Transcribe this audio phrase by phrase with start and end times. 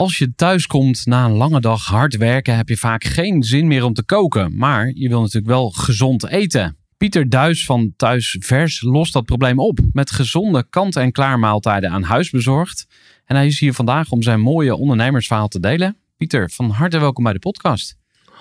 [0.00, 3.66] Als je thuis komt na een lange dag hard werken, heb je vaak geen zin
[3.66, 4.56] meer om te koken.
[4.56, 6.76] Maar je wil natuurlijk wel gezond eten.
[6.96, 12.30] Pieter Duis van Thuis Vers lost dat probleem op met gezonde kant-en-klaar maaltijden aan huis
[12.30, 12.86] bezorgd.
[13.24, 15.96] En hij is hier vandaag om zijn mooie ondernemersverhaal te delen.
[16.16, 17.96] Pieter, van harte welkom bij de podcast.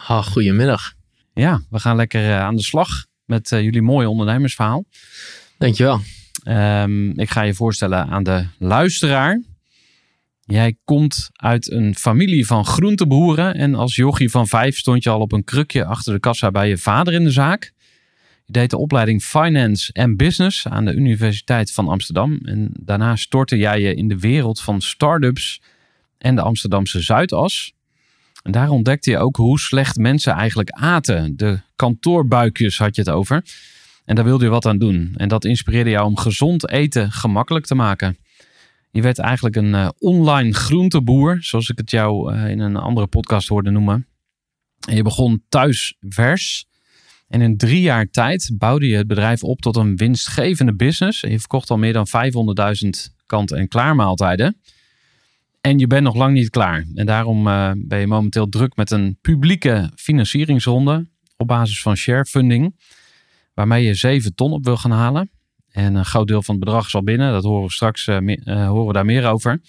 [0.07, 0.93] Ah, goedemiddag.
[1.33, 4.85] Ja, we gaan lekker eh, aan de slag met uh, jullie mooie ondernemersverhaal.
[5.57, 5.99] Dankjewel.
[6.43, 9.48] Um, ik ga je voorstellen aan de luisteraar.
[10.51, 15.19] Jij komt uit een familie van groenteboeren en als jochie van vijf stond je al
[15.19, 17.73] op een krukje achter de kassa bij je vader in de zaak.
[18.45, 23.57] Je deed de opleiding Finance en Business aan de Universiteit van Amsterdam en daarna stortte
[23.57, 25.61] jij je in de wereld van start-ups
[26.17, 27.73] en de Amsterdamse Zuidas.
[28.43, 31.37] En daar ontdekte je ook hoe slecht mensen eigenlijk aten.
[31.37, 33.43] De kantoorbuikjes had je het over.
[34.05, 35.13] En daar wilde je wat aan doen.
[35.15, 38.17] En dat inspireerde jou om gezond eten gemakkelijk te maken.
[38.91, 43.07] Je werd eigenlijk een uh, online groenteboer, zoals ik het jou uh, in een andere
[43.07, 44.07] podcast hoorde noemen.
[44.87, 46.67] En je begon thuis vers.
[47.27, 51.21] En in drie jaar tijd bouwde je het bedrijf op tot een winstgevende business.
[51.21, 52.89] Je verkocht al meer dan 500.000
[53.25, 54.61] kant-en-klaar maaltijden.
[55.61, 56.85] En je bent nog lang niet klaar.
[56.95, 61.07] En daarom uh, ben je momenteel druk met een publieke financieringsronde
[61.37, 62.75] op basis van sharefunding.
[63.53, 65.29] Waarmee je 7 ton op wil gaan halen.
[65.71, 67.31] En een groot deel van het bedrag is al binnen.
[67.31, 69.61] Dat horen we straks meer, uh, horen we daar meer over.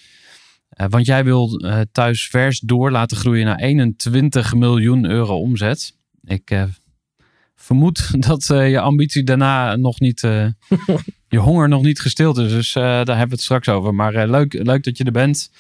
[0.81, 1.61] Uh, want jij wil
[1.93, 5.97] thuis vers door laten groeien naar 21 miljoen euro omzet.
[6.25, 6.67] Ik
[7.57, 10.21] vermoed dat je ambitie daarna nog niet,
[11.29, 12.51] je honger nog niet gestild is.
[12.51, 13.95] Dus daar hebben we het straks over.
[13.95, 15.51] Maar leuk, leuk dat je er bent.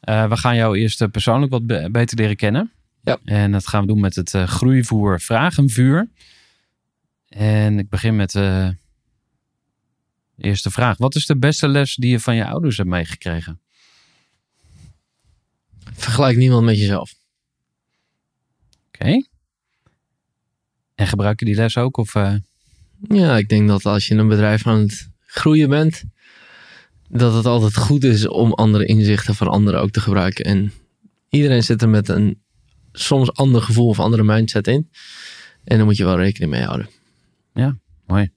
[0.00, 2.72] we gaan jou eerst persoonlijk wat be beter leren kennen.
[3.02, 3.18] Ja.
[3.24, 6.08] En dat gaan we doen met het groeivoer vragenvuur.
[7.28, 8.34] En ik begin met
[10.42, 10.96] Eerste vraag.
[10.96, 13.60] Wat is de beste les die je van je ouders hebt meegekregen?
[15.92, 17.14] Vergelijk niemand met jezelf.
[18.86, 19.04] Oké.
[19.04, 19.26] Okay.
[20.94, 21.96] En gebruik je die les ook?
[21.96, 22.34] Of, uh...
[23.08, 26.04] Ja, ik denk dat als je een bedrijf aan het groeien bent,
[27.08, 30.44] dat het altijd goed is om andere inzichten van anderen ook te gebruiken.
[30.44, 30.72] En
[31.28, 32.42] iedereen zit er met een
[32.92, 34.90] soms ander gevoel of andere mindset in.
[35.64, 36.88] En daar moet je wel rekening mee houden.
[37.54, 38.30] Ja, mooi.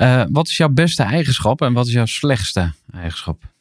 [0.00, 3.52] Uh, wat is jouw beste eigenschap en wat is jouw slechtste eigenschap?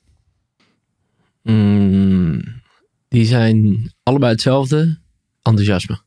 [1.44, 2.62] Mm,
[3.08, 5.00] die zijn allebei hetzelfde.
[5.42, 5.94] Enthousiasme.
[5.94, 6.04] Oké.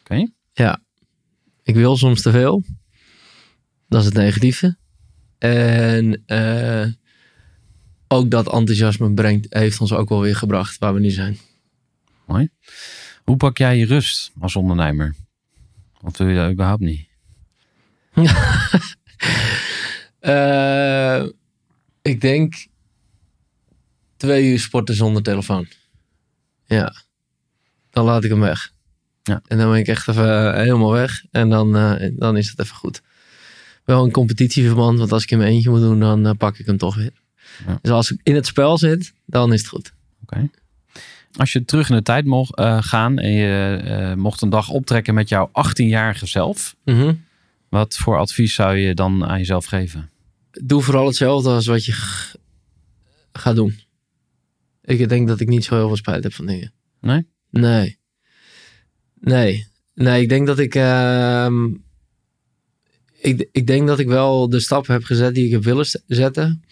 [0.00, 0.32] Okay.
[0.52, 0.80] Ja.
[1.62, 2.62] Ik wil soms te veel.
[3.88, 4.76] Dat is het negatieve.
[5.38, 6.86] En uh,
[8.08, 11.38] ook dat enthousiasme brengt, heeft ons ook wel weer gebracht waar we nu zijn.
[12.26, 12.48] Mooi.
[13.22, 15.14] Hoe pak jij je rust als ondernemer?
[16.00, 17.08] Of doe je dat überhaupt niet?
[20.20, 21.22] Uh,
[22.12, 22.66] ik denk
[24.16, 25.66] twee uur sporten zonder telefoon.
[26.66, 26.94] Ja.
[27.90, 28.72] Dan laat ik hem weg.
[29.22, 29.42] Ja.
[29.46, 31.24] En dan ben ik echt even helemaal weg.
[31.30, 33.02] En dan, uh, dan is het even goed.
[33.84, 36.66] Wel een competitieverband, want als ik in mijn eentje moet doen, dan uh, pak ik
[36.66, 37.12] hem toch weer.
[37.66, 37.78] Ja.
[37.82, 39.92] Dus als ik in het spel zit, dan is het goed.
[40.22, 40.34] Oké.
[40.34, 40.50] Okay.
[41.36, 45.14] Als je terug in de tijd mocht uh, gaan en je mocht een dag optrekken
[45.14, 46.76] met jouw 18-jarige zelf.
[46.84, 47.24] Mm -hmm.
[47.74, 50.10] Wat voor advies zou je dan aan jezelf geven?
[50.50, 51.92] doe vooral hetzelfde als wat je
[53.32, 53.78] gaat doen.
[54.84, 56.72] Ik denk dat ik niet zo heel veel spijt heb van dingen.
[57.00, 57.26] Nee?
[57.50, 57.98] Nee.
[59.20, 59.66] Nee.
[59.94, 60.74] Nee, ik denk dat ik...
[60.74, 61.68] Uh,
[63.20, 66.62] ik, ik denk dat ik wel de stappen heb gezet die ik heb willen zetten.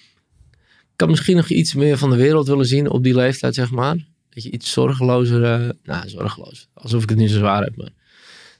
[0.92, 3.70] Ik had misschien nog iets meer van de wereld willen zien op die leeftijd, zeg
[3.70, 3.96] maar.
[4.28, 7.92] Dat je iets zorgelozer, eh, nou zorgeloos, alsof ik het niet zo zwaar heb, maar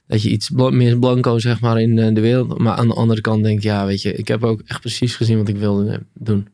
[0.07, 2.57] dat je iets meer blanco, zeg maar, in eh, de wereld.
[2.57, 5.15] Maar aan de andere kant denk ik, ja, weet je, ik heb ook echt precies
[5.15, 6.47] gezien wat ik wilde eh, doen.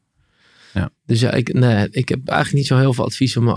[0.73, 0.89] Ja.
[1.05, 3.55] Dus ja, ik, nee, ik heb eigenlijk niet zo heel veel advies op mijn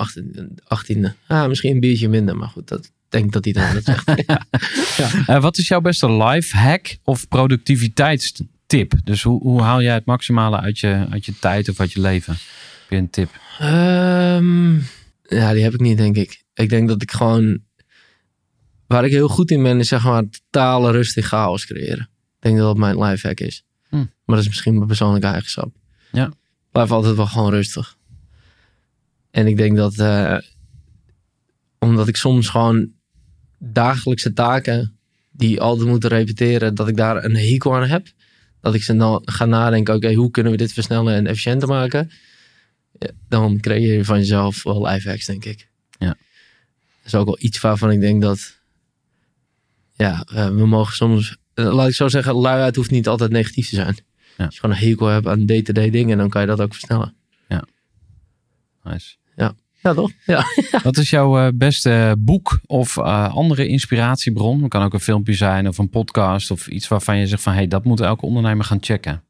[0.64, 1.14] achttiende.
[1.26, 4.10] Ah, misschien een biertje minder, maar goed, dat denk ik dat iedereen dat zegt.
[5.26, 8.94] Eh, wat is jouw beste life hack of productiviteitstip?
[9.04, 12.00] Dus hoe, hoe haal jij het maximale uit je, uit je tijd of uit je
[12.00, 12.32] leven?
[12.32, 13.28] Heb je een tip?
[13.58, 14.74] Ehm,
[15.22, 16.44] ja, die heb ik niet, denk ik.
[16.54, 17.60] Ik denk dat ik gewoon...
[18.92, 22.08] Waar ik heel goed in ben, is zeg maar totale rust en chaos creëren.
[22.10, 23.64] Ik denk dat dat mijn lifehack is.
[23.88, 23.96] Hm.
[23.96, 25.74] Maar dat is misschien mijn persoonlijke eigenschap.
[26.12, 26.26] Ja.
[26.26, 27.96] Ik blijf altijd wel gewoon rustig.
[29.30, 29.98] En ik denk dat...
[29.98, 30.38] eh,
[31.78, 32.92] omdat ik soms gewoon
[33.58, 34.96] dagelijkse taken...
[35.30, 36.74] die altijd moeten repeteren...
[36.74, 38.06] dat ik daar een hekel aan heb.
[38.60, 39.94] Dat ik ze dan ga nadenken...
[39.94, 42.10] oké, hoe kunnen we dit versnellen en efficiënter maken...
[42.98, 45.68] Ja, dan creëer je van jezelf wel lifehacks, denk ik.
[45.98, 46.06] Ja.
[46.06, 46.16] Dat
[47.04, 48.60] is ook wel iets waarvan ik denk dat...
[49.94, 51.36] Ja, eh, we mogen soms...
[51.54, 53.96] eh, Laat ik zo zeggen, luiheid hoeft niet altijd negatief te zijn.
[54.36, 54.44] Ja.
[54.44, 56.18] Als je gewoon een hekel hebt aan day-to-day dingen...
[56.18, 57.14] dan kan je dat ook versnellen.
[58.84, 59.14] Nice.
[59.82, 60.10] Ja, toch?
[60.26, 60.44] Ja.
[60.82, 64.60] Wat is jouw eh, beste boek of andere inspiratiebron?
[64.60, 67.52] Het kan ook een filmpje zijn of een podcast of iets waarvan je zegt van...
[67.52, 69.22] hey, dat moet elke ondernemer gaan checken.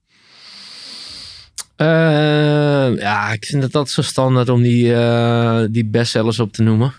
[2.98, 6.92] Ja, ik vind het altijd zo standaard om die, eh, die bestsellers op te noemen.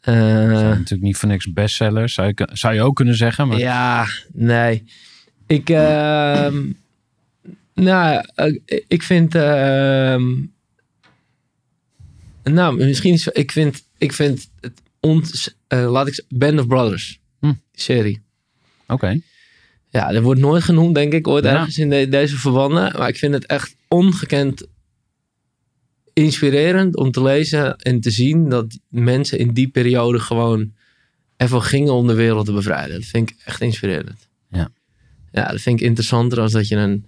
[0.00, 3.48] Dat Eh, zijn natuurlijk niet voor niks bestsellers, zou je, zou je ook kunnen zeggen.
[3.48, 4.84] Maar Ja, nee.
[5.46, 6.62] Ik, ehm,
[7.74, 8.24] nou,
[8.88, 10.32] ik vind, ehm,
[12.44, 17.20] nou, misschien is, ik vind, ik vind het, ont, eh, laat ik Band of Brothers,
[17.40, 17.52] Hm.
[17.72, 18.22] serie.
[18.86, 19.20] oké.
[19.88, 21.50] Ja, dat wordt nooit genoemd, denk ik, ooit Ja.
[21.52, 22.98] ergens in de- deze verbanden.
[22.98, 24.66] Maar ik vind het echt ongekend
[26.24, 30.72] inspirerend om te lezen en te zien dat mensen in die periode gewoon
[31.36, 32.94] ervoor gingen om de wereld te bevrijden.
[33.00, 34.28] Dat vind ik echt inspirerend.
[34.50, 34.68] Ja.
[35.32, 37.06] Ja, dat vind ik interessanter als dat je een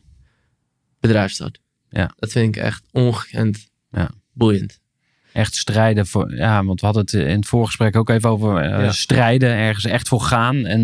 [1.01, 1.59] bedrijf start.
[1.91, 2.13] Ja.
[2.17, 4.11] Dat vind ik echt ongekend Ja.
[4.33, 4.81] boeiend.
[5.33, 6.35] Echt strijden voor...
[6.35, 8.93] Ja, want we hadden het in het voorgesprek ook even over eh, Ja.
[8.93, 9.49] strijden.
[9.51, 10.67] Ergens echt voor gaan.
[10.67, 10.81] En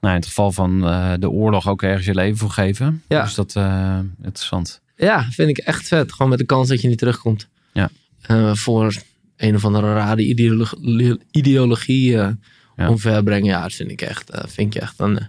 [0.00, 3.02] nou, in het geval van eh, de oorlog ook ergens je leven voor geven.
[3.08, 3.22] Ja.
[3.22, 4.80] Dus dat eh interessant.
[5.00, 6.12] Ja, vind ik echt vet.
[6.12, 7.48] Gewoon met de kans dat je niet terugkomt.
[7.72, 7.90] Ja.
[8.20, 8.94] Eh, voor
[9.36, 12.28] een of andere rare ideologie, ideologie eh,
[12.76, 12.88] Ja.
[12.88, 13.44] omverbrengen.
[13.46, 15.24] Ja, dat vind ik echt, eh, vind je echt een, eh,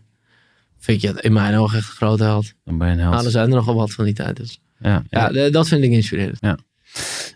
[0.80, 2.54] vind je in mijn ogen echt een grote held.
[2.64, 3.14] Dan ben je een held.
[3.14, 4.36] Nou, er zijn er nogal wat van die tijd.
[4.36, 4.60] Dus.
[4.80, 6.40] ja, Ja, dat vind ik inspirerend.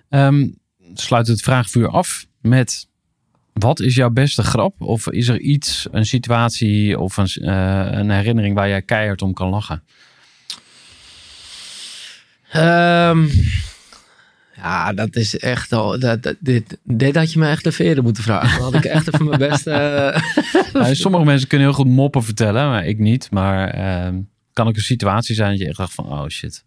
[0.10, 0.48] Ehm,
[0.94, 2.88] sluit het vraagvuur af met...
[3.54, 4.82] Wat is jouw beste grap?
[4.82, 7.48] Of is er iets, een situatie of een,
[8.00, 9.84] een herinnering waar jij keihard om kan lachen?
[12.52, 13.28] Ehm,
[14.56, 16.00] ja, dat is echt al.
[16.00, 18.60] Dat, dat- dit, dit had je me echt de veren moeten vragen.
[18.62, 19.72] Dan had ik echt even mijn beste.
[19.74, 23.32] eh, Nou, sommige mensen kunnen heel goed moppen vertellen, maar ik niet.
[23.32, 24.22] Maar ehm,
[24.54, 26.64] kan ook een situatie zijn dat je echt dacht van, oh shit.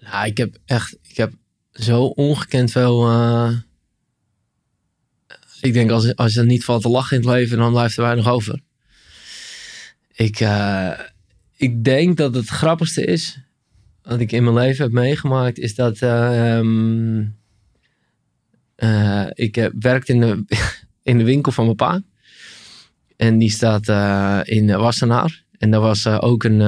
[0.00, 1.32] Nou, ik heb echt, ik heb
[1.72, 3.08] zo ongekend veel.
[3.10, 3.50] eh,
[5.60, 8.02] ik denk als, als er niet valt te lachen in het leven, dan blijft er
[8.02, 8.60] weinig over.
[10.14, 10.90] Ik, eh,
[11.56, 13.38] ik denk dat het grappigste is,
[14.08, 17.24] wat ik in mijn leven heb meegemaakt, is dat ehm,
[18.74, 20.44] eh, ik eh, werkte in de,
[21.10, 22.02] in de winkel van mijn pa.
[23.16, 25.44] En die staat eh, in Wassenaar.
[25.58, 26.60] En daar was eh, ook een.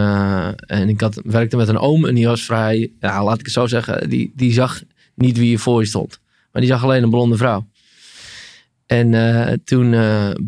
[0.67, 2.93] en ik had, werkte met een oom en die was vrij.
[3.01, 4.09] Ja, laat ik het zo zeggen.
[4.09, 4.83] Die, die zag
[5.15, 6.21] niet wie je voor je stond.
[6.53, 7.69] Maar die zag alleen een blonde vrouw.
[8.87, 9.95] En toen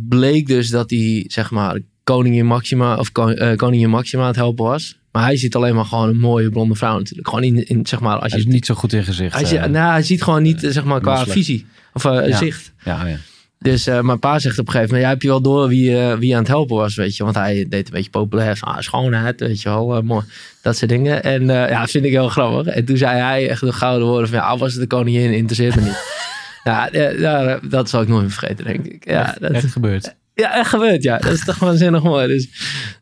[0.08, 2.96] bleek dus dat hij, zeg maar, koningin Maxima.
[2.96, 5.01] of ko- koningin Maxima aan het helpen was.
[5.12, 7.28] Maar hij ziet alleen maar gewoon een mooie blonde vrouw natuurlijk.
[7.28, 8.46] Gewoon in, in zeg maar, als Hij je.
[8.46, 9.34] is niet zo goed in gezicht.
[9.34, 9.66] hij, ziet- eh.
[9.70, 11.66] nou, hij ziet gewoon niet, eh, zeg maar, qua visie.
[11.92, 12.36] Of Ja.
[12.36, 12.72] zicht.
[12.84, 13.16] ja, ja.
[13.58, 16.32] Dus mijn pa zegt op een gegeven moment, ja, heb je wel door wie, wie
[16.32, 17.24] aan het helpen was, weet je.
[17.24, 20.24] Want hij deed een beetje populair van ah, schoonheid, weet je wel, mooi.
[20.62, 21.22] Dat soort dingen.
[21.22, 22.74] En ja, vind ik heel grappig.
[22.74, 25.32] En toen zei hij echt de gouden woorden van, ja, al was het de koningin,
[25.32, 26.02] interesseert me niet.
[26.64, 26.88] ja,
[27.18, 29.04] ja, dat zal ik nooit meer vergeten, denk ik.
[29.08, 30.14] Ja, echt, dat, echt gebeurd.
[30.34, 31.18] ja, echt gebeurd, ja.
[31.18, 32.26] Dat is toch waanzinnig mooi.
[32.26, 32.48] Dus,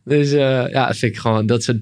[0.04, 1.78] dus eh, ja, vind ik gewoon, dat soort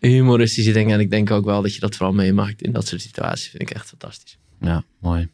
[0.00, 0.94] humoristische dingen.
[0.94, 3.48] En ik denk ook wel dat je dat vooral meemaakt in dat soort situaties.
[3.48, 4.38] Vind ik echt fantastisch.
[4.60, 5.28] Ja, mooi.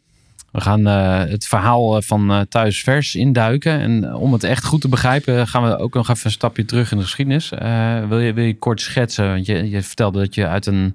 [0.53, 3.81] We gaan eh, het verhaal eh, van eh, Thuis Vers induiken.
[3.81, 6.91] En om het echt goed te begrijpen, gaan we ook nog even een stapje terug
[6.91, 7.51] in de geschiedenis.
[7.53, 9.29] Eh, wil, je, wil je kort schetsen?
[9.29, 10.95] Want je, je vertelde dat je uit een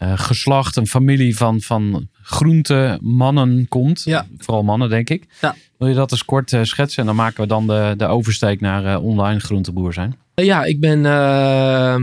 [0.00, 4.02] eh, geslacht, een familie van, van groente mannen komt.
[4.02, 4.26] Ja.
[4.38, 5.24] Vooral mannen, denk ik.
[5.40, 5.54] Ja.
[5.78, 7.00] Wil je dat eens kort eh, schetsen?
[7.00, 10.16] En dan maken we dan de, de oversteek naar eh, online groenteboer zijn.
[10.34, 11.96] ja, ik ben uh,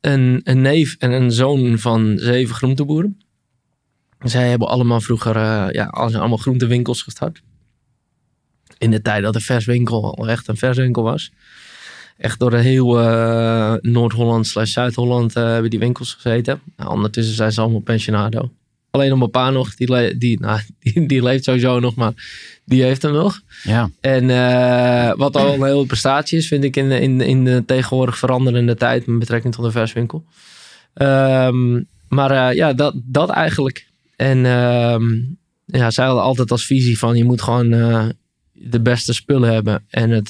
[0.00, 3.20] een, een neef en een zoon van zeven groenteboeren.
[4.18, 7.42] Zij hebben allemaal vroeger uh, ja, allemaal groentewinkels gestart.
[8.78, 11.32] In de tijd dat de verswinkel echt een verswinkel was.
[12.16, 16.60] Echt door de heel uh, Noord-Holland slash Zuid-Holland hebben die winkels gezeten.
[16.76, 18.50] Nou, ondertussen zijn ze allemaal pensionado.
[18.90, 22.12] Alleen nog mijn pa nog, die, die, nou, die, die, leeft sowieso nog, maar
[22.66, 23.40] die heeft hem nog.
[23.62, 23.90] Ja.
[24.00, 28.18] En uh, wat al een hele prestatie is, vind ik in, in, in de tegenwoordig
[28.18, 30.24] veranderende tijd met betrekking tot de verswinkel.
[30.94, 33.86] Um, maar uh, ja, dat, dat eigenlijk.
[34.16, 38.06] En um, ja, zij hadden altijd als visie van je moet gewoon uh,
[38.52, 39.84] de beste spullen hebben.
[39.88, 40.28] En het,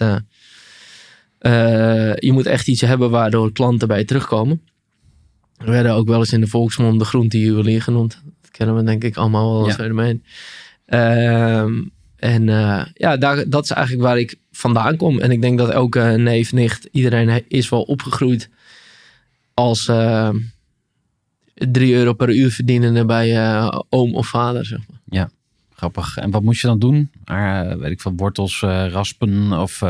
[2.22, 4.62] je moet echt iets hebben waardoor klanten bij je terugkomen.
[5.56, 8.22] We werden ook wel eens in de volksmond de groentejuwelier genoemd
[8.56, 9.82] kennen we denk ik allemaal wel als ja.
[9.82, 10.24] fenomeen.
[10.86, 15.20] Um, en uh, ja, daar, dat is eigenlijk waar ik vandaan kom.
[15.20, 18.50] En ik denk dat elke neef, nicht, iedereen is wel opgegroeid
[19.54, 20.36] als uh, ehm,
[21.54, 24.64] 3 euro per uur verdienende bij uh, oom of vader.
[24.66, 25.00] Zeg maar.
[25.04, 25.30] Ja,
[25.74, 26.16] grappig.
[26.16, 27.10] En wat moest je dan doen?
[27.78, 29.80] Weet ik van wortels raspen of...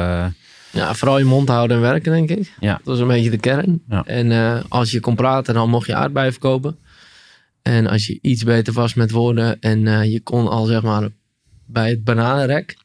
[0.72, 2.52] Ja, vooral je mond houden en werken, denk ik.
[2.60, 2.72] Ja.
[2.72, 3.82] Dat was een beetje de kern.
[3.88, 4.04] Ja.
[4.04, 6.76] En als je kon praten, dan mocht je aardbeien verkopen.
[7.62, 11.08] En als je iets beter was met woorden en je kon al zeg maar
[11.66, 12.76] bij het bananenrek,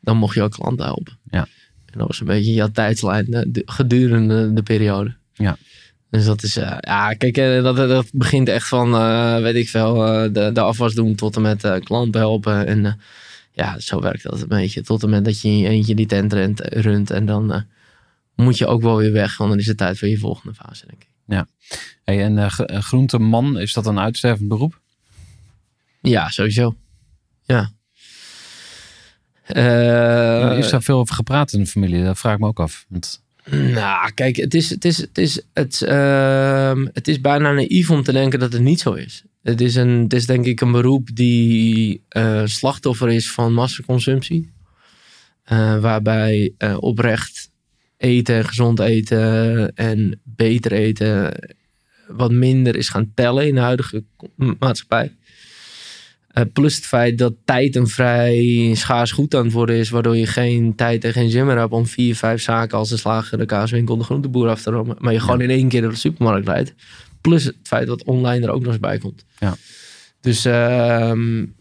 [0.00, 1.18] dan mocht je ook klanten helpen.
[1.30, 1.46] Ja.
[1.86, 5.16] En dat was een beetje jouw tijdslijn de, gedurende de periode.
[5.32, 5.56] Ja.
[6.10, 8.90] Dus dat is, uh, ja, kijk, uh, dat, dat begint echt van,
[9.42, 9.94] weet ik veel,
[10.32, 12.66] de, de afwas doen tot en met klanten helpen.
[12.66, 13.00] En
[13.52, 14.82] ja, zo werkt dat een beetje.
[14.82, 17.64] Tot en met dat je eentje die tent rent, runt en dan
[18.34, 20.86] moet je ook wel weer weg, want dan is het tijd voor je volgende fase,
[20.86, 21.08] denk ik.
[21.26, 21.46] Ja.
[22.04, 22.50] Hey, en
[22.82, 24.80] groenteman, is dat een uitstervend beroep?
[26.00, 26.76] Ja, sowieso.
[27.44, 27.70] Ja.
[29.56, 32.04] Uh, is daar veel over gepraat in de familie?
[32.04, 32.86] Dat vraag ik me ook af.
[32.88, 33.22] Want...
[33.50, 38.02] Nou, kijk, het is, het, is, het, is, het, uh, het is bijna naïef om
[38.02, 39.24] te denken dat het niet zo is.
[39.42, 44.52] Het is, een, het is denk ik een beroep die uh, slachtoffer is van massaconsumptie.
[45.52, 47.50] Uh, waarbij oprecht
[47.96, 51.32] eten, gezond eten en beter eten
[52.08, 54.04] wat minder is gaan tellen in de huidige
[54.58, 55.16] maatschappij.
[56.38, 60.16] Uh, plus het feit dat tijd een vrij schaars goed aan het worden is, waardoor
[60.16, 63.38] je geen tijd en geen zin meer hebt om vier, vijf zaken als de slager,
[63.38, 64.96] de kaaswinkel, de groenteboer af te romen.
[64.98, 66.74] Maar je gewoon in één keer naar de supermarkt rijdt.
[67.20, 69.24] Plus het feit dat online er ook nog eens bij komt.
[69.38, 69.56] Ja.
[70.20, 71.12] Dus uh,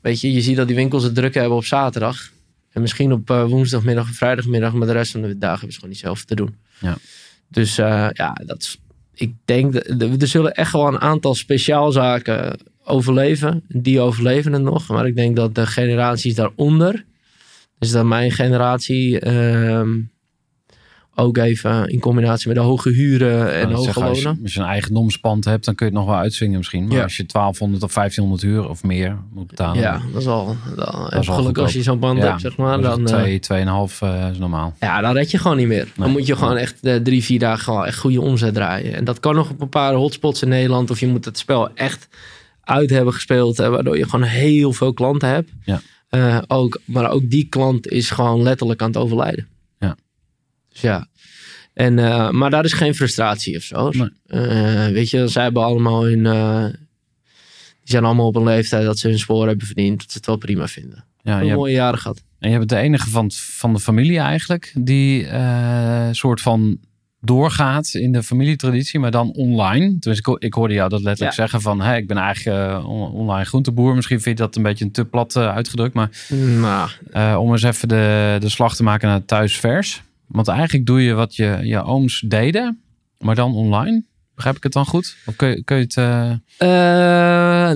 [0.02, 2.32] weet je, je ziet dat die winkels het druk hebben op zaterdag.
[2.72, 5.80] En misschien op uh, woensdagmiddag of vrijdagmiddag, maar de rest van de dagen hebben ze
[5.80, 6.56] gewoon niet zelf te doen.
[6.80, 6.98] Ja.
[7.48, 8.78] Dus uh, ja, dat is,
[9.14, 13.64] ik denk, dat, er zullen echt wel een aantal speciaalzaken overleven.
[13.68, 14.88] Die overleven het nog.
[14.88, 17.06] Maar ik denk dat de generaties daaronder,
[17.80, 19.82] dus dat mijn generatie, uh,
[21.20, 24.16] ook even in combinatie met de hoge huren en hoge zeggen, lonen.
[24.16, 26.88] Als je, als je een eigendomspand hebt, dan kun je het nog wel uitzwingen misschien.
[26.88, 27.04] Maar ja.
[27.04, 29.82] als je 1200 of 1500 uur of meer moet betalen.
[29.82, 30.56] Ja, dat is al.
[30.76, 32.82] Dat is gelukkig als je zo'n band ja, hebt, zeg maar.
[32.82, 34.74] Dan, twee, tweeënhalf uh, is normaal.
[34.80, 35.84] Ja, dan red je gewoon niet meer.
[35.84, 35.94] Nee.
[35.96, 38.94] Dan moet je gewoon echt uh, drie, vier dagen gewoon echt goede omzet draaien.
[38.94, 40.90] En dat kan nog op een paar hotspots in Nederland.
[40.90, 42.08] Of je moet het spel echt
[42.68, 43.58] uit hebben gespeeld.
[43.58, 45.52] Hè, waardoor je gewoon heel veel klanten hebt.
[45.66, 45.82] Ja.
[46.10, 49.48] Uh, ook, maar ook die klant is gewoon letterlijk aan het overlijden.
[49.80, 49.98] Ja.
[50.70, 51.08] Dus ja.
[51.74, 53.90] En, uh, maar daar is geen frustratie of zo.
[53.90, 54.10] Nee.
[54.28, 56.24] Uh, weet je, zij hebben allemaal hun.
[56.24, 60.00] Die zijn allemaal op een leeftijd dat ze hun spoor hebben verdiend.
[60.00, 61.06] Dat ze het wel prima vinden.
[61.22, 62.24] Ja, een mooie jaren gehad.
[62.40, 65.28] En je bent de enige van, van de familie eigenlijk die
[66.12, 66.80] soort van
[67.28, 69.96] doorgaat in de familietraditie, maar dan online.
[70.00, 71.42] Dus ik, ik hoorde jou dat letterlijk ja.
[71.42, 73.96] zeggen van, hey, ik ben eigenlijk uh, online groenteboer.
[73.96, 76.10] Misschien vind je dat een beetje een te plat uh, uitgedrukt, maar
[76.60, 76.90] nou.
[77.14, 80.02] uh, om eens even de, de slag te maken naar thuisvers.
[80.28, 82.82] Want eigenlijk doe je wat je, je ooms deden,
[83.20, 84.04] maar dan online.
[84.36, 85.16] Begrijp ik het dan goed?
[85.26, 85.96] Of kun je, kun je het...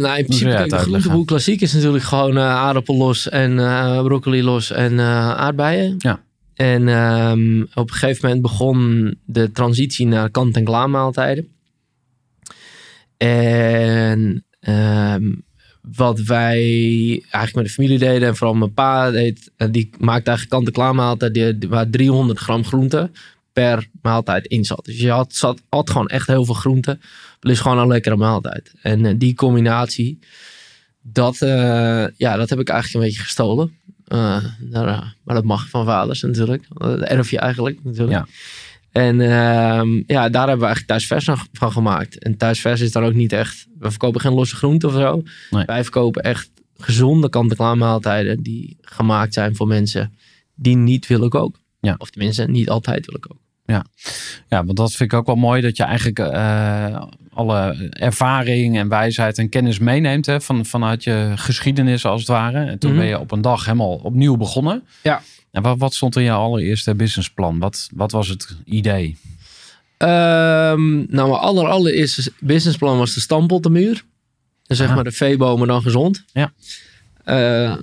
[0.02, 3.56] nou, in principe, de groenteboer klassiek is natuurlijk gewoon aardappel los en
[4.04, 5.96] broccoli los en aardbeien.
[5.98, 6.20] Ja.
[6.62, 11.48] En um, op een gegeven moment begon de transitie naar kant-en-klaar maaltijden.
[13.18, 15.44] En um,
[15.98, 16.60] wat wij
[17.12, 21.34] eigenlijk met de familie deden, en vooral mijn pa deed, die maakte eigenlijk kant-en-klaar maaltijd
[21.34, 23.10] die, waar 300 gram groente
[23.54, 24.86] per maaltijd in zat.
[24.86, 27.00] Dus je had, zat, gewoon echt heel veel groente,
[27.40, 28.74] plus gewoon een lekkere maaltijd.
[28.82, 30.20] En uh, die combinatie,
[31.02, 33.80] dat, uh, ja, dat heb ik eigenlijk een beetje gestolen.
[34.14, 34.86] Uh, nou,
[35.24, 36.66] maar dat mag van vaders natuurlijk.
[36.74, 38.18] Dat erf je eigenlijk natuurlijk.
[38.18, 38.28] Ja.
[38.92, 42.20] En uh, ja, daar hebben we eigenlijk thuisvers van gemaakt.
[42.20, 43.68] En thuisvers is dan ook niet echt...
[43.80, 45.24] We verkopen geen losse groenten of zo.
[45.50, 45.66] Nee.
[45.66, 48.44] Wij verkopen echt gezonde kant-en-klaar maaltijden...
[48.44, 50.14] die gemaakt zijn voor mensen
[50.56, 51.62] die niet willen koken.
[51.80, 51.96] Ja.
[51.98, 53.40] Of tenminste, niet altijd willen koken.
[54.50, 57.02] Ja, want dat vind ik ook wel mooi dat je eigenlijk eh,
[57.34, 62.66] alle ervaring en wijsheid en kennis meeneemt hè, van, vanuit je geschiedenis als het ware.
[62.66, 63.00] En toen Mhm.
[63.00, 64.84] ben je op een dag helemaal opnieuw begonnen.
[65.04, 65.22] Ja.
[65.52, 67.60] En wat, wat stond in je allereerste businessplan?
[67.60, 69.18] Wat, wat was het idee?
[69.98, 74.04] Ehm, nou, mijn aller, allereerste businessplan was de stamppot de muur.
[74.64, 76.24] Zeg maar de veeboom, maar dan gezond.
[76.34, 76.54] Ja.
[77.24, 77.76] Eh,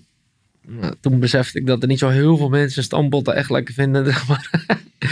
[0.67, 4.05] nou, toen besefte ik dat er niet zo heel veel mensen stampotten echt lekker vinden.
[4.13, 4.51] Zeg maar.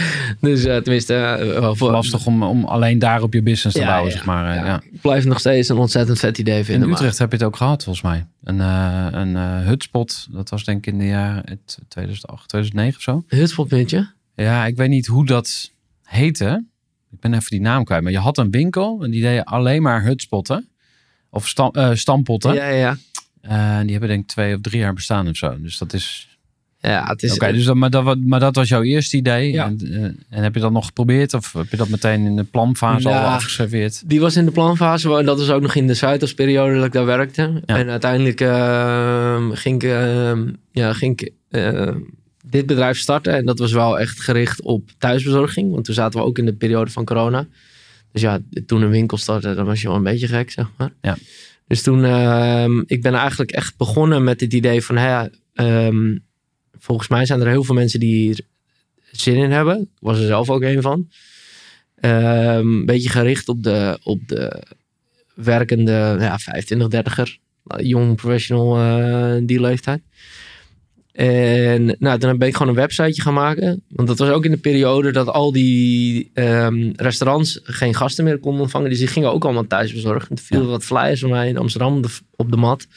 [0.41, 1.13] dus eh, tenminste,
[1.59, 4.25] wel voor, Lastig om, om alleen daar op je business te Ja, bouwen, ja, zeg
[4.25, 4.49] maar.
[4.49, 4.65] eh, ja.
[4.65, 4.81] ja.
[4.91, 6.89] Ik blijf het nog steeds een ontzettend vet idee In vinden.
[6.89, 8.25] maar- Utrecht heb je het ook gehad, volgens mij.
[8.43, 13.37] Een, eh een hutspot, dat was denk ik in de jaren 2008, 2009 of zo.
[13.37, 14.11] Hutspotpuntje?
[14.35, 15.71] Ja, ik weet niet hoe dat
[16.03, 16.65] heette.
[17.11, 18.03] Ik ben even die naam kwijt.
[18.03, 20.67] Maar je had een winkel en die deed alleen maar hutspotten.
[21.29, 22.53] Of stam, stampotten.
[22.53, 22.97] Ja, ja,
[23.41, 23.81] ja.
[23.81, 25.61] Die hebben denk ik twee of drie jaar bestaan of zo.
[25.61, 26.36] Dus dat is...
[26.87, 27.33] Ja, het is...
[27.33, 29.51] Oké, dus dat, maar, dat, maar dat was jouw eerste idee.
[29.51, 29.65] Ja.
[29.65, 31.33] En, eh, en heb je dat nog geprobeerd?
[31.33, 34.09] Of heb je dat meteen in de planfase al afgeserveerd?
[34.09, 36.91] Die was in de planfase en dat was ook nog in de Zuidasperiode dat ik
[36.91, 37.61] daar werkte.
[37.65, 37.77] Ja.
[37.77, 41.99] En uiteindelijk ehm, ging ik, ehm, ja, ging ik ehm,
[42.45, 43.33] dit bedrijf starten.
[43.33, 45.71] En dat was wel echt gericht op thuisbezorging.
[45.71, 47.47] Want toen zaten we ook in de periode van corona.
[48.11, 50.91] Dus ja, toen een winkel startte, dan was je wel een beetje gek, zeg maar.
[51.01, 51.17] Ja.
[51.67, 52.05] Dus toen,
[52.85, 55.25] ik ben eigenlijk echt begonnen met het idee van, hè,
[56.79, 58.39] volgens mij zijn er heel veel mensen die hier
[59.11, 59.81] zin in hebben.
[59.81, 61.09] Ik was er zelf ook een van.
[61.99, 64.63] Ehm, een beetje gericht op de, op de
[65.35, 67.45] werkende ja, 25, 30er.
[67.77, 70.01] Jong professional eh, die leeftijd.
[71.11, 73.83] En nou, toen ben ik gewoon een websiteje gaan maken.
[73.87, 78.37] Want dat was ook in de periode dat al die ehm, restaurants geen gasten meer
[78.39, 78.89] konden ontvangen.
[78.89, 80.29] Dus die gingen ook allemaal thuis bezorgen.
[80.29, 80.67] En toen viel Ja.
[80.67, 82.87] wat flyers van mij in Amsterdam op de, op de mat.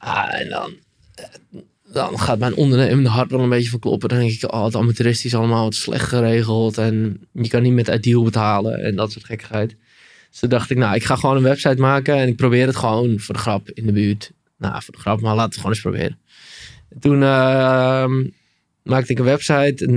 [0.00, 0.74] Ja, en dan,
[1.96, 4.08] dan gaat mijn ondernemende hart wel een beetje van kloppen.
[4.08, 6.78] Dan denk ik, oh, het amateuristisch allemaal, wat slecht geregeld.
[6.78, 9.76] En je kan niet met ideal betalen en dat soort gekkigheid.
[10.30, 12.16] Dus toen dacht ik, nou, ik ga gewoon een website maken.
[12.16, 14.32] En ik probeer het gewoon voor de grap in de buurt.
[14.58, 16.18] Nou, voor de grap, maar laten we gewoon eens proberen.
[17.00, 18.26] Toen ehm,
[18.82, 19.86] maakte ik een website.
[19.86, 19.94] En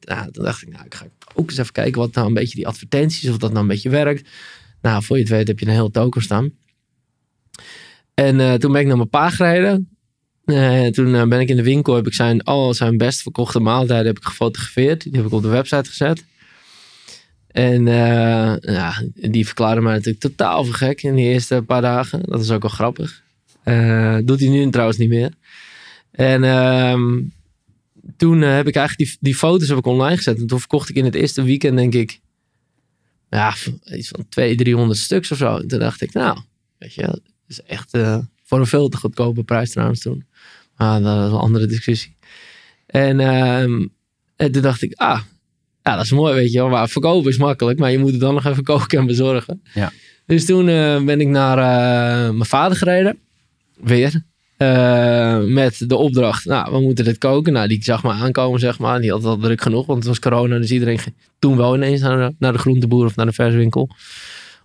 [0.00, 2.56] ja, toen dacht ik, nou, ik ga ook eens even kijken wat nou een beetje
[2.56, 4.28] die advertenties, of dat nou een beetje werkt.
[4.82, 6.52] Nou, voor je het weet heb je een heel toko staan.
[8.14, 9.93] En eh, toen ben ik naar mijn pa gereden.
[10.44, 13.60] Eh, toen eh, ben ik in de winkel, heb ik zijn, al zijn best verkochte
[13.60, 15.02] maaltijden heb ik gefotografeerd.
[15.02, 16.24] Die heb ik op de website gezet.
[17.46, 22.22] En eh, ja, die verklaarde mij natuurlijk totaal voor gek in de eerste paar dagen.
[22.22, 23.22] Dat is ook wel grappig.
[24.24, 25.30] Doet hij nu trouwens niet meer.
[26.10, 27.20] En ehm,
[28.16, 30.38] toen heb ik eigenlijk die, die foto's heb ik online gezet.
[30.38, 32.20] En toen verkocht ik in het eerste weekend, denk ik,
[33.30, 33.54] ja,
[33.84, 35.56] iets van 200, 300 stuks of zo.
[35.56, 36.38] En toen dacht ik, nou,
[36.78, 37.92] weet je, dat is echt
[38.44, 40.26] voor een veel te goedkope prijs trouwens toen.
[40.76, 42.16] Maar dat is een andere discussie.
[42.86, 43.86] En, ehm,
[44.36, 45.20] en toen dacht ik, ah,
[45.82, 46.68] ja, dat is mooi, weet je wel.
[46.68, 49.62] Maar verkopen is makkelijk, maar je moet het dan nog even koken en bezorgen.
[49.74, 49.92] Ja.
[50.26, 53.18] Dus toen eh, ben ik naar eh, mijn vader gereden.
[53.80, 54.22] Weer.
[54.56, 57.52] Eh, met de opdracht, nou, we moeten dit koken.
[57.52, 59.00] Nou, die zag me aankomen, zeg maar.
[59.00, 60.58] Die had al druk genoeg, want het was corona.
[60.58, 63.90] Dus iedereen ging toen wel ineens naar de, naar de groenteboer of naar de verswinkel.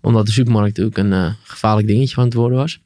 [0.02, 2.80] Omdat de supermarkt natuurlijk een gevaarlijk dingetje van het worden was.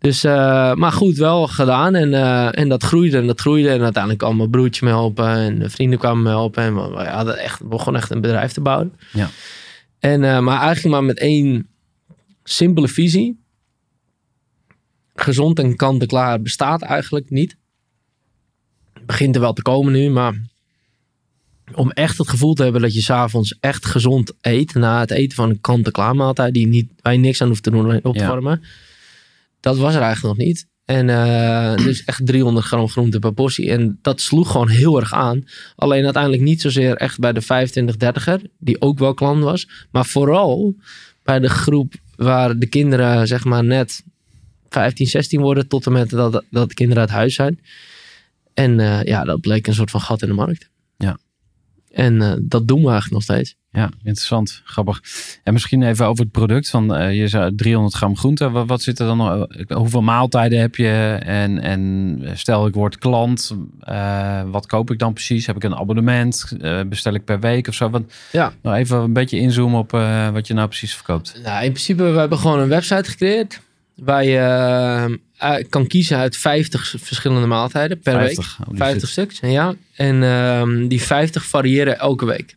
[0.00, 1.94] Dus, eh, maar goed, wel gedaan.
[1.94, 3.68] En, eh, en dat groeide en dat groeide.
[3.68, 5.28] En uiteindelijk kwam mijn broertje me helpen.
[5.28, 6.62] En de vrienden kwamen me helpen.
[6.62, 8.92] En we, we hadden echt, we begonnen echt een bedrijf te bouwen.
[9.12, 9.30] Ja.
[9.98, 11.68] En, eh, maar eigenlijk maar met één
[12.44, 13.38] simpele visie.
[15.14, 17.56] Gezond en kant-en-klaar bestaat eigenlijk niet.
[18.92, 20.40] Het begint er wel te komen nu, maar
[21.74, 24.74] om echt het gevoel te hebben dat je s'avonds echt gezond eet.
[24.74, 27.70] Na het eten van een kant-en-klaar maaltijd die niet, waar je niks aan hoeft te
[27.70, 28.60] doen, alleen op te Ja.
[29.60, 30.68] Dat was er eigenlijk nog niet.
[30.84, 33.70] En eh, dus echt 300 gram groente per portie.
[33.70, 35.44] En dat sloeg gewoon heel erg aan.
[35.76, 39.68] Alleen uiteindelijk niet zozeer echt bij de 25-30er, die ook wel klant was.
[39.90, 40.74] Maar vooral
[41.22, 44.02] bij de groep waar de kinderen zeg maar net
[44.68, 47.60] 15, 16 worden tot en met dat, dat de kinderen uit huis zijn.
[48.54, 50.70] En eh, ja, dat bleek een soort van gat in de markt.
[51.90, 53.58] En eh, dat doen we eigenlijk nog steeds.
[53.72, 54.60] Ja, interessant.
[54.64, 55.00] Grappig.
[55.44, 56.70] En misschien even over het product.
[56.70, 58.50] Van, eh, je zei 300 gram groente.
[58.50, 59.46] Wat, wat zit er dan nog?
[59.68, 61.18] Hoeveel maaltijden heb je?
[61.22, 63.56] En, en stel ik word klant.
[63.80, 65.46] eh, wat koop ik dan precies?
[65.46, 66.52] Heb ik een abonnement?
[66.60, 67.90] Eh, bestel ik per week of zo?
[67.90, 68.52] Wat, Ja.
[68.62, 71.40] nou, even een beetje inzoomen op eh, wat je nou precies verkoopt.
[71.44, 73.60] Nou, in principe, we hebben gewoon een website gecreëerd.
[73.96, 78.34] Waar je eh, kan kiezen uit 50 verschillende maaltijden per week.
[78.34, 78.58] 50.
[78.60, 79.74] Oh, die 50 zit- stuks, ja.
[79.94, 82.56] En ehm, die 50 variëren elke week.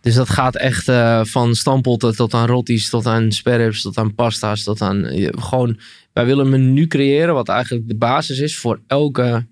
[0.00, 4.14] Dus dat gaat echt eh, van stampotten tot aan rotties, tot aan sperrips, tot aan
[4.14, 5.78] pasta's, tot aan eh, gewoon.
[6.12, 9.46] Wij willen een menu creëren wat eigenlijk de basis is voor elke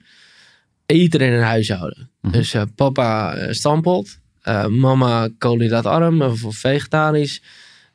[0.86, 2.10] eten in een huishouden.
[2.20, 2.32] Mhm.
[2.32, 7.42] Dus papa uh, stampot, uh, mama koolhydraatarm of vegetarisch.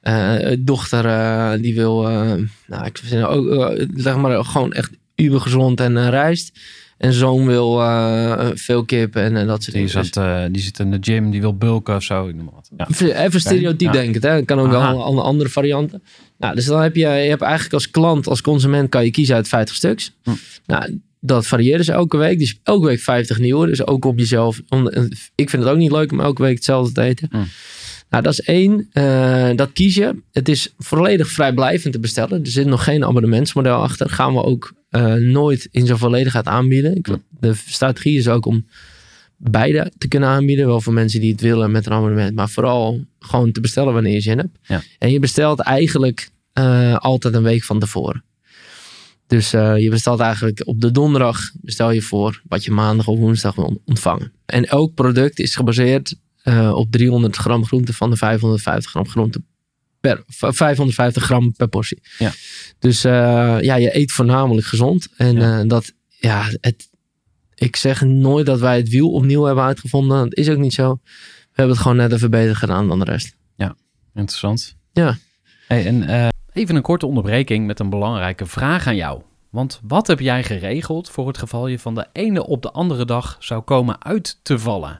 [0.07, 2.01] Uh, dochter uh, die wil,
[2.67, 6.59] nou, ik vind ook, zeg maar gewoon echt uber gezond en rijst.
[6.97, 7.81] En zoon wil
[8.53, 10.05] veel kip en, dat soort die dingen.
[10.05, 12.27] Zat, die zit in de gym, die wil bulken of zo.
[12.27, 12.99] Ik noem maar wat.
[12.99, 13.25] Ja.
[13.25, 13.91] Even stereotyp ja.
[13.91, 14.41] denken, hè?
[14.41, 14.91] kan ook Aha.
[14.91, 16.03] wel andere varianten.
[16.37, 19.35] Nou, dus dan heb je, je hebt eigenlijk als klant, als consument, kan je kiezen
[19.35, 20.11] uit 50 stuks.
[20.23, 20.31] Hm.
[20.65, 22.39] Nou, dat varieert dus elke week.
[22.39, 23.67] Dus elke week 50 nieuwe.
[23.67, 24.61] Dus ook op jezelf.
[25.35, 27.27] Ik vind het ook niet leuk om elke week hetzelfde te eten.
[27.31, 27.37] Hm.
[28.09, 28.89] Nou, dat is één.
[28.93, 30.21] Uh, dat kies je.
[30.31, 32.41] Het is volledig vrijblijvend te bestellen.
[32.41, 34.09] Er zit nog geen abonnementsmodel achter.
[34.09, 36.99] Gaan we ook uh, nooit in zijn volledigheid aanbieden.
[37.01, 37.15] Hm.
[37.39, 38.65] De strategie is ook om
[39.37, 40.65] beide te kunnen aanbieden.
[40.65, 42.35] Wel voor mensen die het willen met een abonnement.
[42.35, 44.57] Maar vooral gewoon te bestellen wanneer je zin hebt.
[44.61, 44.81] Ja.
[44.99, 48.23] En je bestelt eigenlijk uh, altijd een week van tevoren.
[49.27, 53.17] Dus uh, je bestelt eigenlijk op de donderdag bestel je voor wat je maandag of
[53.17, 54.31] woensdag wil ontvangen.
[54.45, 56.15] En elk product is gebaseerd
[56.45, 59.41] uh, op 300 gram groente van de 550 gram groente
[59.99, 62.01] per 550 gram per portie.
[62.17, 62.31] Ja.
[62.79, 63.11] Dus uh,
[63.61, 65.07] ja, je eet voornamelijk gezond.
[65.17, 65.63] En Ja.
[65.63, 66.89] dat, ja, het,
[67.55, 70.17] ik zeg nooit dat wij het wiel opnieuw hebben uitgevonden.
[70.17, 70.99] Dat is ook niet zo.
[71.03, 73.35] We hebben het gewoon net even beter gedaan dan de rest.
[74.13, 74.75] Interessant.
[74.93, 75.17] Ja.
[75.67, 79.21] Hey, en even een korte onderbreking met een belangrijke vraag aan jou.
[79.49, 83.05] Want wat heb jij geregeld voor het geval je van de ene op de andere
[83.05, 84.99] dag zou komen uit te vallen?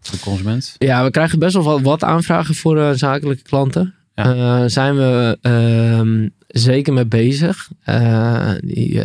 [0.00, 0.74] voor de consument?
[0.78, 3.94] Ja, we krijgen best wel wat, wat aanvragen voor uh, zakelijke klanten.
[4.14, 4.34] Ja.
[4.34, 7.68] Uh, zijn we uh, zeker mee bezig.
[7.88, 9.02] Uh, die,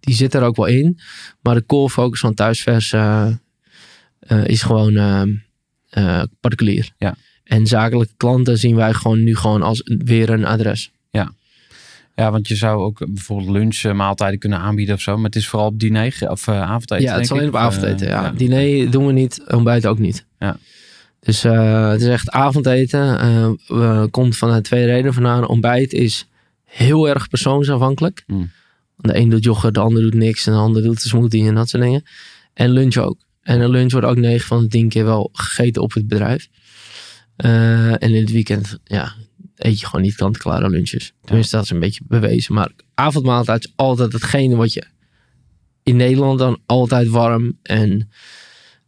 [0.00, 0.98] die zit er ook wel in.
[1.40, 2.94] Maar de core focus van thuisvers
[4.44, 4.94] is gewoon
[6.40, 6.90] particulier.
[6.98, 7.16] Ja.
[7.44, 10.90] En zakelijke klanten zien wij gewoon nu gewoon als weer een adres.
[11.10, 11.32] Ja.
[12.14, 15.16] Ja, want je zou ook bijvoorbeeld lunchmaaltijden kunnen aanbieden of zo.
[15.16, 17.00] Maar het is vooral op diner of uh, avondeten.
[17.00, 18.06] Ja, het is alleen op avondeten.
[18.06, 18.22] Uh, ja.
[18.22, 18.30] ja.
[18.30, 20.26] Diner doen we niet, ontbijt ook niet.
[20.44, 20.58] Ja.
[21.20, 23.56] Dus uh, het is echt avondeten.
[23.70, 25.48] Uh, komt vanuit twee redenen vandaan.
[25.48, 26.26] Ontbijt is
[26.64, 28.24] heel erg persoonsafhankelijk.
[28.26, 28.50] Mm.
[28.96, 30.46] De een doet yoghurt, de ander doet niks.
[30.46, 32.04] En de ander doet een smoothie en dat soort dingen.
[32.54, 33.18] En lunch ook.
[33.42, 36.48] En een lunch wordt ook 9 van de 10 keer wel gegeten op het bedrijf.
[37.44, 39.12] Uh, en in het weekend, ja,
[39.56, 41.12] eet je gewoon niet kant-klare lunches.
[41.24, 42.54] Tenminste, dat is een beetje bewezen.
[42.54, 44.84] Maar avondmaaltijd is altijd hetgene wat je
[45.82, 48.10] in Nederland dan altijd warm en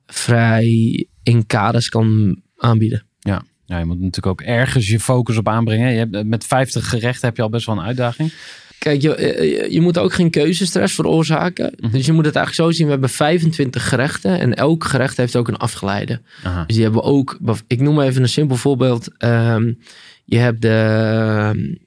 [0.07, 3.07] vrij in kaders kan aanbieden.
[3.21, 3.43] Ja.
[3.65, 5.93] ja, je moet natuurlijk ook ergens je focus op aanbrengen.
[5.93, 8.33] Je hebt, met 50 gerechten heb je al best wel een uitdaging.
[8.79, 11.75] Kijk, je, je, je moet ook geen keuzestress veroorzaken.
[11.77, 11.93] Mhm.
[11.93, 12.87] Dus je moet het eigenlijk zo zien.
[12.87, 16.21] We hebben 25 gerechten en elk gerecht heeft ook een afgeleide.
[16.43, 16.65] Aha.
[16.65, 17.39] Dus die hebben we ook...
[17.67, 19.09] Ik noem even een simpel voorbeeld.
[19.25, 19.79] Um,
[20.25, 21.79] je hebt de...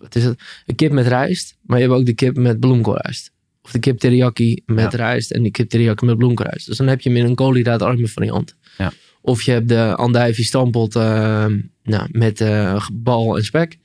[0.00, 0.42] wat is het?
[0.66, 1.56] Een kip met rijst.
[1.62, 3.32] Maar je hebt ook de kip met bloemkoolrijst.
[3.72, 4.98] De kip teriyaki met Ja.
[4.98, 5.30] rijst.
[5.30, 6.66] En de kip teriyaki met bloemkoolrijst.
[6.66, 8.56] Dus dan heb je meer een koolhydraatarme variant.
[8.78, 8.92] Ja.
[9.20, 11.02] Of je hebt de andijvie stampot uh,
[11.82, 13.78] nou, met uh, bal en spek.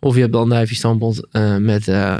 [0.00, 2.16] Of je hebt de andijvie stampot uh, met, uh,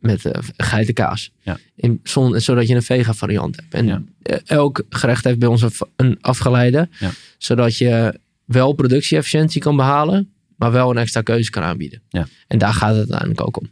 [0.00, 1.32] met geitenkaas.
[1.42, 1.58] Ja.
[1.76, 3.74] In, zon, zodat je een vega variant hebt.
[3.74, 4.02] En Ja.
[4.44, 5.64] elk gerecht heeft bij ons
[5.96, 6.88] een, afgeleide.
[6.98, 7.10] Ja.
[7.38, 10.32] Zodat je wel productie-efficiëntie kan behalen.
[10.58, 12.00] Maar wel een extra keuze kan aanbieden.
[12.08, 12.26] Ja.
[12.46, 13.70] En daar gaat het uiteindelijk ook om.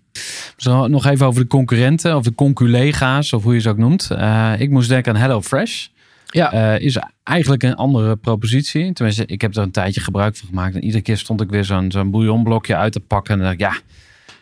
[0.57, 4.09] Zo, nog even over de concurrenten of de conculega's of hoe je ze ook noemt.
[4.13, 5.87] Uh, ik moest denken aan HelloFresh.
[6.27, 6.55] Ja.
[6.55, 8.93] Uh, is eigenlijk een andere propositie.
[8.93, 10.75] Tenminste, ik heb er een tijdje gebruik van gemaakt.
[10.75, 13.33] En iedere keer stond ik weer zo'n zo'n bouillonblokje uit te pakken.
[13.35, 13.95] En dan dacht ik, ja,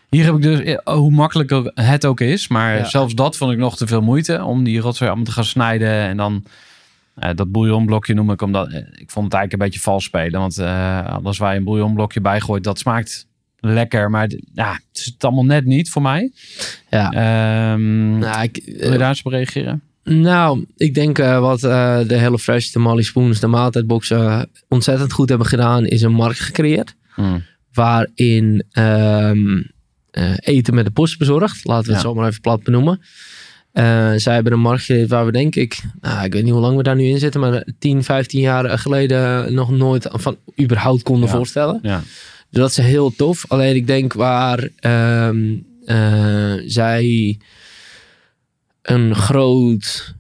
[0.09, 2.49] hier heb ik dus, eh, hoe makkelijk het ook is.
[2.49, 2.85] Maar Ja.
[2.85, 4.45] zelfs dat vond ik nog te veel moeite.
[4.45, 5.89] Om die rotzooi allemaal te gaan snijden.
[5.93, 6.45] En dan
[7.19, 8.69] uh, dat bouillonblokje noem ik omdat...
[8.69, 10.41] eh, ik vond het eigenlijk een beetje vals spelen.
[10.41, 13.27] Want uh, alles waar je een bouillonblokje bij gooit, dat smaakt
[13.61, 14.11] lekker.
[14.11, 16.33] Maar ja, het is het allemaal net niet voor mij.
[16.91, 17.11] Ja.
[17.11, 19.83] Ehm Nou, ik, wil je daar eens op reageren?
[20.05, 25.87] Nou, ik denk wat de HelloFresh, de Molly Spoons, de maaltijdboxen ontzettend goed hebben gedaan,
[25.87, 26.95] is een markt gecreëerd.
[27.15, 27.43] Hmm.
[27.73, 29.73] Waarin um,
[30.19, 32.09] uh, eten met de post bezorgd, laten we het Ja.
[32.09, 33.01] zo maar even plat benoemen.
[33.75, 36.77] Uh, zij hebben een markt waar we denk ik, nou, ik weet niet hoe lang
[36.77, 41.29] we daar nu in zitten, maar 10, 15 jaar geleden nog nooit van überhaupt konden
[41.29, 41.35] Ja.
[41.35, 41.79] voorstellen.
[41.83, 42.03] Ja.
[42.51, 43.45] Dus dat is heel tof.
[43.49, 47.39] Alleen ik denk waar ehm, eh, zij
[48.83, 50.15] een groot,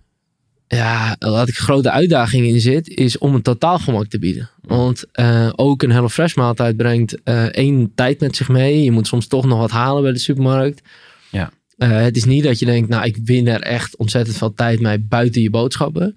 [0.66, 4.50] ja, laat ik grote uitdaging in zit, is om een totaalgemak te bieden.
[4.62, 8.82] Want eh, ook een HelloFresh maaltijd brengt eh, één tijd met zich mee.
[8.82, 10.82] Je moet soms toch nog wat halen bij de supermarkt.
[11.30, 11.50] Ja.
[11.76, 14.80] Eh, het is niet dat je denkt, nou, ik win er echt ontzettend veel tijd
[14.80, 16.14] mee buiten je boodschappen.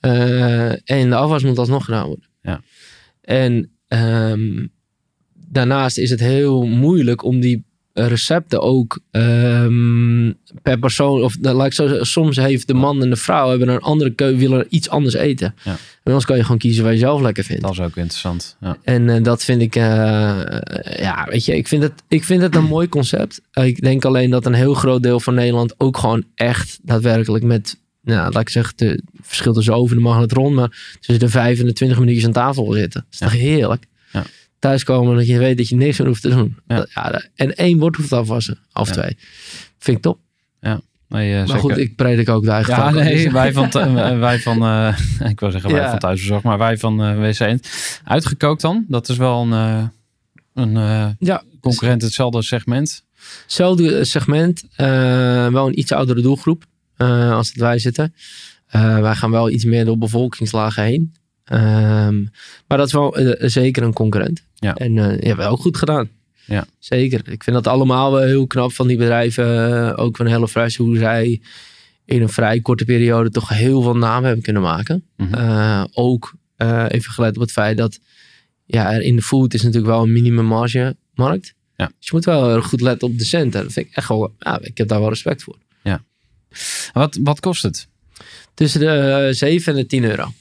[0.00, 2.28] Eh, en de afwas moet alsnog gedaan worden.
[2.42, 2.62] Ja.
[3.20, 4.66] En ehm,
[5.34, 11.66] daarnaast is het heel moeilijk om die recepten ook ehm, per persoon, of nou, laat
[11.66, 14.66] ik zo zeggen, soms heeft de man en de vrouw hebben een andere keuze, willen
[14.68, 15.54] iets anders eten.
[15.64, 15.70] Ja.
[15.70, 17.62] En anders kan je gewoon kiezen waar je zelf lekker vindt.
[17.62, 18.56] Dat is ook interessant.
[18.60, 18.76] Ja.
[18.82, 19.82] En eh, dat vind ik, eh,
[20.98, 23.40] ja, weet je, ik vind het, ik vind het een mooi concept.
[23.50, 27.44] Eh, ik denk alleen dat een heel groot deel van Nederland ook gewoon echt daadwerkelijk
[27.44, 31.60] met, nou, laat ik zeggen, de verschil tussen over de magnetron, maar tussen de vijf
[31.60, 33.00] en de twintig minuutjes aan tafel zitten.
[33.00, 33.86] Dat is toch heerlijk?
[34.60, 34.68] Ja.
[34.68, 36.56] Thuiskomen dat je weet dat je niks meer hoeft te doen.
[36.66, 36.86] Ja.
[36.94, 38.94] Ja, en één bord hoeft afwassen, of Ja.
[38.94, 39.16] twee.
[39.78, 40.18] Vind ik top.
[41.08, 41.60] Nee, eh, Maar zeker.
[41.62, 44.98] goed, ik predik ook de eigen Ja, nee, wij van, thu- wij van eh,
[45.30, 45.90] ik wil zeggen wij Ja.
[45.90, 47.58] van thuisbezorgd, maar wij van eh WC.
[48.04, 48.84] Uitgekookt dan?
[48.88, 49.84] Dat is wel een, eh,
[50.54, 53.04] een eh, Ja, concurrent hetzelfde segment.
[53.42, 54.86] Hetzelfde segment, eh,
[55.48, 56.64] wel een iets oudere doelgroep
[56.96, 58.14] eh, als dat wij zitten.
[58.66, 61.14] Eh, wij gaan wel iets meer door bevolkingslagen heen.
[61.50, 62.20] Ehm,
[62.66, 64.44] maar dat is wel eh, zeker een concurrent.
[64.54, 64.74] Ja.
[64.74, 66.08] En die hebben we ook goed gedaan.
[66.44, 66.66] Ja.
[66.78, 67.20] Zeker.
[67.30, 69.72] Ik vind dat allemaal wel heel knap van die bedrijven.
[69.86, 71.40] eh, ook van HelloFresh, hoe zij
[72.04, 75.04] in een vrij korte periode toch heel veel naam hebben kunnen maken.
[75.16, 75.86] Mhm.
[75.92, 77.98] Ook eh, even gelet op het feit dat
[78.64, 81.54] ja, er in de food is natuurlijk wel een minimum marge markt.
[81.76, 81.86] Ja.
[81.86, 83.62] Dus je moet wel goed letten op de centen.
[83.62, 85.56] Dat vind ik echt wel, ja, ik heb daar wel respect voor.
[86.92, 87.88] Wat, wat kost het
[88.54, 90.32] Tussen de eh, 7 en de 10 euro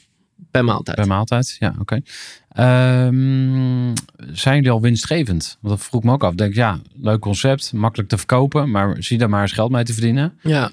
[0.51, 0.95] per maaltijd.
[0.95, 1.55] per maaltijd?
[1.59, 2.01] Ja, oké.
[2.49, 3.93] Ehm,
[4.31, 5.57] zijn jullie al winstgevend?
[5.61, 6.31] Want dat vroeg ik me ook af.
[6.31, 9.83] Ik Denk, ja, leuk concept, makkelijk te verkopen, maar zie daar maar eens geld mee
[9.83, 10.37] te verdienen.
[10.41, 10.71] Ja,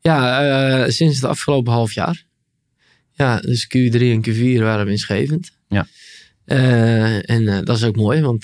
[0.00, 2.24] ja eh, sinds het afgelopen half jaar.
[3.12, 5.52] Ja, dus Q3 en Q4 waren winstgevend.
[5.68, 5.86] Ja.
[6.48, 8.42] Eh, en eh, dat is ook mooi, want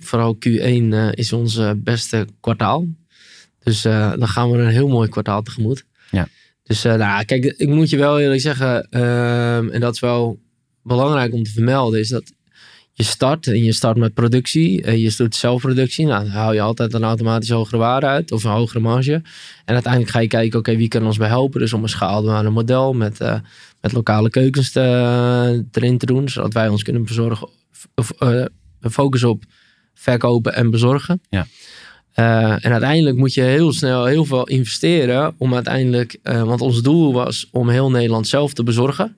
[0.00, 2.86] vooral Q1 eh, is ons beste kwartaal.
[3.62, 5.84] Dus dan gaan we een heel mooi kwartaal tegemoet.
[6.10, 6.28] Ja.
[6.62, 10.38] Dus uh, nou, kijk, ik moet je wel eerlijk zeggen, ehm, en dat is wel
[10.82, 12.32] belangrijk om te vermelden, is dat
[12.92, 14.82] je start en je start met productie.
[14.82, 16.06] En je doet zelfproductie.
[16.06, 19.12] Nou, dan haal je altijd een automatisch hogere waarde uit of een hogere marge.
[19.64, 21.60] En uiteindelijk ga je kijken, oké, wie kan ons bij helpen?
[21.60, 23.38] Dus om een schaalbare model met, uh,
[23.80, 27.48] met lokale keukens te, erin te doen, zodat wij ons kunnen bezorgen
[27.94, 28.12] of
[28.80, 29.44] focussen op
[29.94, 31.20] verkopen en bezorgen.
[31.28, 31.46] Ja.
[32.16, 36.82] Uh, en uiteindelijk moet je heel snel heel veel investeren om uiteindelijk, uh, want ons
[36.82, 39.16] doel was om heel Nederland zelf te bezorgen.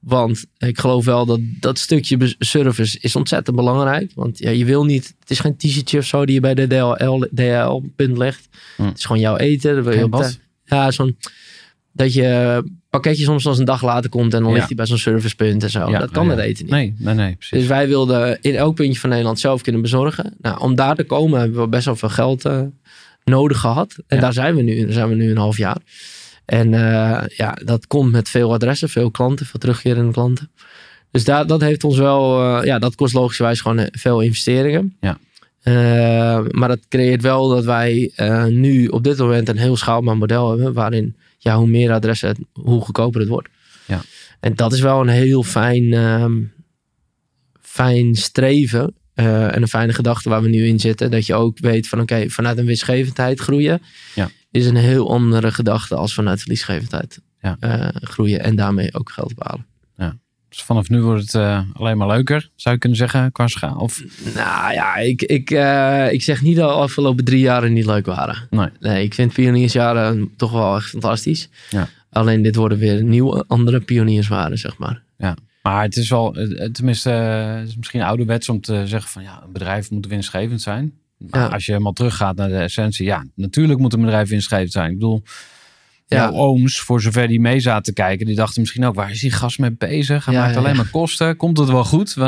[0.00, 4.12] Want ik geloof wel dat dat stukje service is ontzettend belangrijk.
[4.14, 6.66] Want ja, je wil niet, het is geen t-shirtje of zo die je bij de
[6.66, 8.48] DHL, DHL punt legt.
[8.76, 8.84] Hm.
[8.84, 9.84] Het is gewoon jouw eten.
[9.84, 10.26] Wil je op
[10.64, 11.16] ja, zo'n
[12.00, 14.54] dat je pakketje soms als een dag later komt en dan Ja.
[14.54, 15.90] ligt hij bij zo'n servicepunt en zo.
[15.90, 16.74] Ja, dat kan met eten niet.
[16.74, 17.58] Nee, nee, nee, precies.
[17.58, 20.34] Dus wij wilden in elk puntje van Nederland zelf kunnen bezorgen.
[20.40, 22.62] Nou, om daar te komen hebben we best wel veel geld eh,
[23.24, 23.96] nodig gehad.
[24.06, 24.84] En daar zijn we nu.
[24.84, 25.76] Daar zijn we nu een half jaar.
[26.44, 30.50] En eh, ja, dat komt met veel adressen, veel klanten, veel terugkerende klanten.
[31.10, 34.96] Dus daar, dat heeft ons wel, eh, ja, dat kost logischerwijs gewoon veel investeringen.
[35.00, 35.18] Ja.
[36.50, 38.12] Maar dat creëert wel dat wij
[38.48, 40.72] nu op dit moment een heel schaalbaar model hebben.
[40.72, 43.48] Waarin, ja, hoe meer adressen, het- hoe goedkoper het wordt.
[43.86, 44.00] Ja.
[44.40, 46.42] En dat is wel een heel fijn, ehm,
[47.60, 48.94] fijn streven.
[49.14, 51.10] eh, en een fijne gedachte waar we nu in zitten.
[51.10, 53.82] Dat je ook weet van oké, vanuit een winstgevendheid groeien.
[54.14, 54.30] Ja.
[54.50, 57.56] Is een heel andere gedachte als vanuit verliesgevendheid Ja.
[57.60, 58.40] eh, groeien.
[58.40, 59.66] En daarmee ook geld behalen.
[60.50, 63.76] Dus vanaf nu wordt het eh, alleen maar leuker, zou je kunnen zeggen, qua schaal.
[63.76, 64.02] Of,
[64.34, 68.06] Nou ja, ik, ik, eh, ik zeg niet dat de afgelopen drie jaren niet leuk
[68.06, 68.46] waren.
[68.50, 68.68] nee.
[68.80, 71.48] Nee, ik vind pioniersjaren toch wel echt fantastisch.
[71.70, 71.88] Ja.
[72.10, 75.02] Alleen dit worden weer nieuwe, andere pioniersjaren, zeg maar.
[75.62, 76.32] Maar het is wel,
[76.72, 80.92] tenminste, het is misschien ouderwets om te zeggen van ja, een bedrijf moet winstgevend zijn.
[81.18, 81.46] Maar Ja.
[81.46, 84.90] als je helemaal teruggaat naar de essentie, ja, natuurlijk moet een bedrijf winstgevend zijn.
[84.90, 85.30] Ik bedoel, Ja.
[86.18, 89.20] Jouw ooms, voor zover die mee zaten te kijken, die dachten misschien ook, waar is
[89.20, 90.24] die gast mee bezig?
[90.24, 91.36] Hij maakt alleen maar kosten.
[91.36, 92.14] Komt het wel goed?
[92.14, 92.22] We-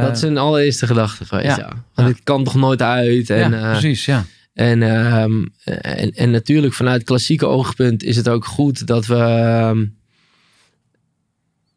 [0.00, 1.84] dat is een allereerste gedachte geweest, ja.
[1.94, 3.30] Want het kan toch nooit uit.
[3.30, 4.24] En, ja, eh, precies, ja.
[4.54, 5.44] En, ehm,
[5.80, 9.84] en, en natuurlijk vanuit klassieke oogpunt is het ook goed dat we, ehm,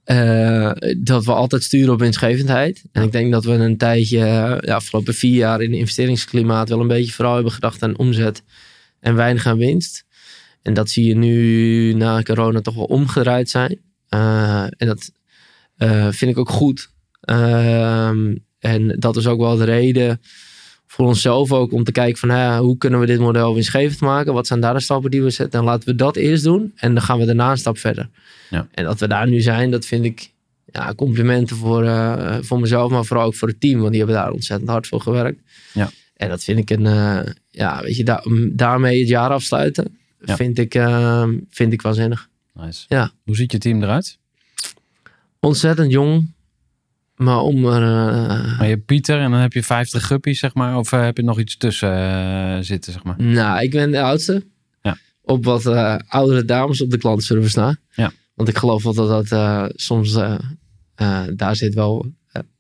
[0.03, 2.83] eh, dat we altijd sturen op winstgevendheid.
[2.91, 4.17] En ik denk dat we een tijdje,
[4.61, 8.43] ja, afgelopen vier jaar in het investeringsklimaat wel een beetje vooral hebben gedacht aan omzet
[8.99, 10.05] en weinig aan winst.
[10.61, 13.79] En dat zie je nu na corona toch wel omgedraaid zijn.
[14.09, 15.11] Eh, en dat
[15.77, 16.89] eh, vind ik ook goed.
[17.21, 20.21] Ehm, en dat is ook wel de reden
[20.87, 24.33] voor onszelf ook om te kijken van hè, hoe kunnen we dit model winstgevend maken?
[24.33, 25.59] Wat zijn daar de stappen die we zetten?
[25.59, 28.09] En laten we dat eerst doen en dan gaan we daarna een stap verder.
[28.49, 28.67] Ja.
[28.71, 30.31] En dat we daar nu zijn, dat vind ik
[30.71, 34.15] ja, complimenten voor, uh, voor mezelf, maar vooral ook voor het team, want die hebben
[34.17, 35.41] daar ontzettend hard voor gewerkt.
[35.73, 35.89] Ja.
[36.15, 37.19] En dat vind ik een, uh,
[37.49, 40.35] ja, weet je, da daarmee het jaar afsluiten, Ja.
[40.35, 42.29] vind, ik, uh, vind ik waanzinnig.
[42.53, 42.85] Nice.
[42.87, 43.11] Ja.
[43.23, 44.17] Hoe ziet je team eruit?
[45.39, 46.33] Ontzettend jong,
[47.15, 47.81] maar om er.
[47.81, 50.77] Uh, Maar je hebt Pieter en dan heb je 50 guppies, zeg maar.
[50.77, 53.21] Of uh, heb je nog iets tussen uh, zitten, zeg maar?
[53.21, 54.43] Nou, ik ben de oudste.
[54.81, 54.97] Ja.
[55.21, 55.65] Op wat
[56.07, 57.77] oudere dames op de klantenservice na.
[57.91, 58.11] Ja.
[58.33, 60.13] Want ik geloof wel dat dat soms.
[61.35, 62.05] daar zit wel.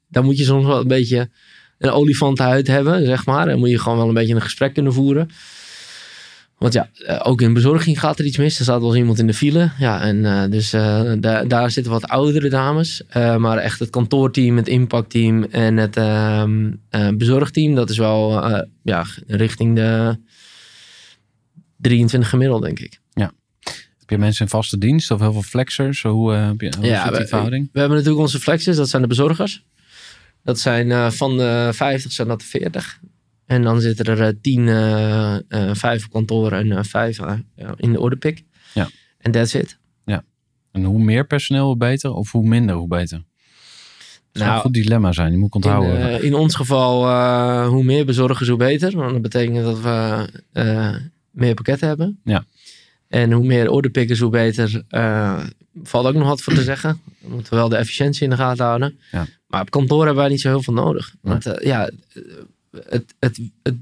[0.07, 1.29] daar moet je soms wel een beetje
[1.77, 3.47] een olifantenhuid hebben, zeg maar.
[3.47, 5.29] En moet je gewoon wel een beetje een gesprek kunnen voeren.
[6.59, 6.89] Want ja,
[7.23, 8.57] ook in bezorging gaat er iets mis.
[8.57, 9.71] Er staat wel eens iemand in de file.
[9.77, 13.03] Ja, en uh, dus uh, da daar zitten wat oudere dames.
[13.17, 16.71] Uh, maar echt het kantoorteam, het impactteam en het ehm,
[17.17, 18.43] bezorgteam, dat is wel
[18.83, 20.17] ja, richting de
[21.77, 22.99] 23 gemiddeld, denk ik.
[23.13, 23.31] Ja.
[23.99, 26.01] Heb je mensen in vaste dienst of heel veel flexers?
[26.01, 27.69] Hoe, heb je, hoe ja, zit die we, verhouding?
[27.73, 29.63] We hebben natuurlijk onze flexers, dat zijn de bezorgers.
[30.43, 32.99] Dat zijn van de 50 zijn dat de 40.
[33.49, 37.19] En dan zitten er tien, uh, uh, vijf kantoor en vijf
[37.75, 38.43] in de orderpick.
[38.73, 38.89] Ja.
[39.17, 39.77] En that's it.
[40.05, 40.23] Ja.
[40.71, 42.13] En hoe meer personeel, hoe beter?
[42.13, 43.17] Of hoe minder, hoe beter?
[43.17, 43.25] Dat
[44.31, 46.11] zou nou, een goed dilemma zijn, die moet ik onthouden.
[46.11, 48.97] In, in ons geval, hoe meer bezorgers, hoe beter.
[48.97, 50.27] Want dat betekent dat we
[51.31, 52.19] meer pakketten hebben.
[52.23, 52.43] Ja.
[53.07, 54.83] En hoe meer orderpickers, hoe beter.
[55.83, 57.01] valt ook nog wat voor te zeggen.
[57.19, 58.99] We moeten wel de efficiëntie in de gaten houden.
[59.11, 59.25] Ja.
[59.47, 61.15] Maar op kantoor hebben wij niet zo heel veel nodig.
[61.21, 61.89] Want ja
[62.71, 63.75] het, het, het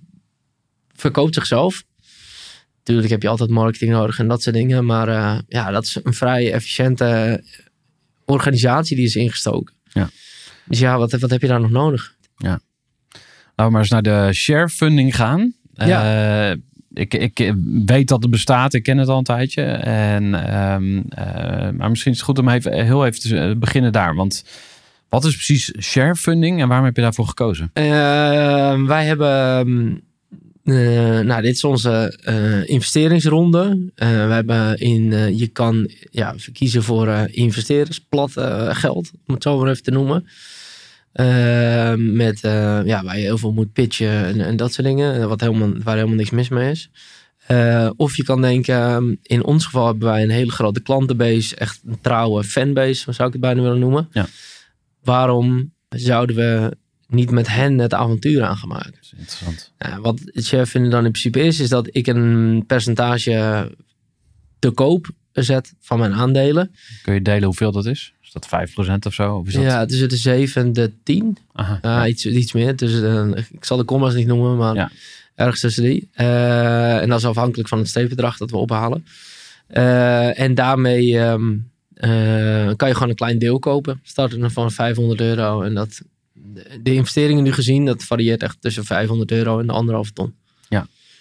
[0.93, 1.83] verkoopt zichzelf.
[2.77, 4.85] Natuurlijk heb je altijd marketing nodig en dat soort dingen.
[4.85, 7.43] Maar uh, ja, dat is een vrij efficiënte
[8.25, 9.75] organisatie die is ingestoken.
[9.83, 10.09] Ja.
[10.65, 12.15] Dus ja, wat, wat heb je daar nog nodig?
[12.37, 12.59] Ja.
[13.55, 15.53] Laten we maar eens naar de share funding gaan.
[15.73, 16.49] Ja.
[16.51, 16.57] Uh,
[16.93, 17.53] ik, ik
[17.85, 19.61] weet dat het bestaat, ik ken het al een tijdje.
[19.61, 20.23] En,
[20.73, 24.15] um, uh, maar misschien is het goed om even, heel even te beginnen daar.
[24.15, 24.43] Want
[25.09, 27.71] wat is precies share funding en waarom heb je daarvoor gekozen?
[27.73, 30.01] Uh, wij hebben.
[30.63, 33.91] Uh, nou, dit is onze uh, investeringsronde.
[33.95, 35.37] we hebben in.
[35.37, 38.31] je kan ja, verkiezen voor investeerders, plat
[38.69, 40.27] geld, om het zo maar even te noemen.
[42.15, 42.39] met
[42.85, 45.95] ja, waar je heel veel moet pitchen en, en dat soort dingen, wat helemaal, waar
[45.95, 46.89] helemaal niks mis mee is.
[47.95, 52.01] of je kan denken, in ons geval hebben wij een hele grote klantenbase, echt een
[52.01, 54.09] trouwe fanbase, zo zou ik het bijna willen noemen.
[54.11, 54.27] Ja
[55.07, 58.93] waarom zouden we niet met hen het avontuur aan gaan maken?
[59.11, 59.73] interessant.
[59.77, 63.71] Nou, wat chef dan in principe is, is dat ik een percentage
[64.59, 66.71] te koop zet van mijn aandelen.
[67.03, 68.13] Kun je delen hoeveel dat is?
[68.21, 69.35] Is dat 5% of zo?
[69.35, 69.63] Of is dat...
[69.63, 71.37] Ja, tussen de 7 en de 10.
[71.53, 72.07] Aha, uh, ja.
[72.07, 72.75] iets, iets meer.
[72.75, 74.91] Dus, uh, ik zal de commas niet noemen, maar Ja.
[75.35, 76.09] ergens tussen die.
[76.15, 79.05] Uh, en dat is afhankelijk van het steefbedrag dat we ophalen.
[79.69, 81.55] Uh, en daarmee ehm,
[82.01, 83.99] uh, kan je gewoon een klein deel kopen.
[84.03, 85.61] Starten van 500 euro.
[85.61, 86.01] En dat,
[86.81, 90.33] de, investeringen nu gezien, dat varieert echt tussen 500 euro en de anderhalve ton.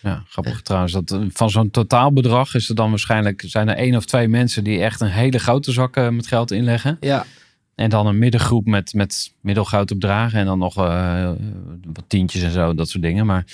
[0.03, 0.93] Ja, grappig trouwens.
[0.93, 3.43] Dat, eh, van zo'n totaalbedrag is er dan waarschijnlijk...
[3.47, 6.51] zijn er één of twee mensen die echt een hele grote zak uh, met geld
[6.51, 6.97] inleggen.
[7.01, 7.27] Ja,
[7.75, 10.39] En dan een middengroep met, met middelgrote bedragen.
[10.39, 13.27] En dan nog wat tientjes en zo, dat soort dingen.
[13.27, 13.45] Maar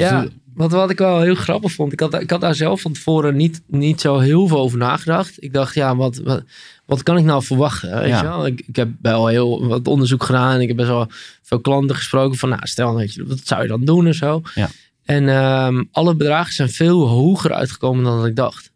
[0.00, 1.92] ja wat, wat ik wel heel grappig vond.
[1.92, 5.42] Ik had, ik had daar zelf van tevoren niet, niet zo heel veel over nagedacht.
[5.42, 6.42] Ik dacht, ja, wat, wat,
[6.86, 7.98] wat kan ik nou verwachten?
[7.98, 8.16] Weet Ja.
[8.20, 8.46] je wel?
[8.46, 10.60] Ik, ik heb wel heel wat onderzoek gedaan.
[10.60, 11.06] Ik heb best wel
[11.42, 14.42] veel klanten gesproken van, nou, stel, weet je, wat zou je dan doen en zo.
[14.54, 14.68] Ja.
[15.04, 18.72] En ehm, alle bedragen zijn veel hoger uitgekomen dan dat ik dacht.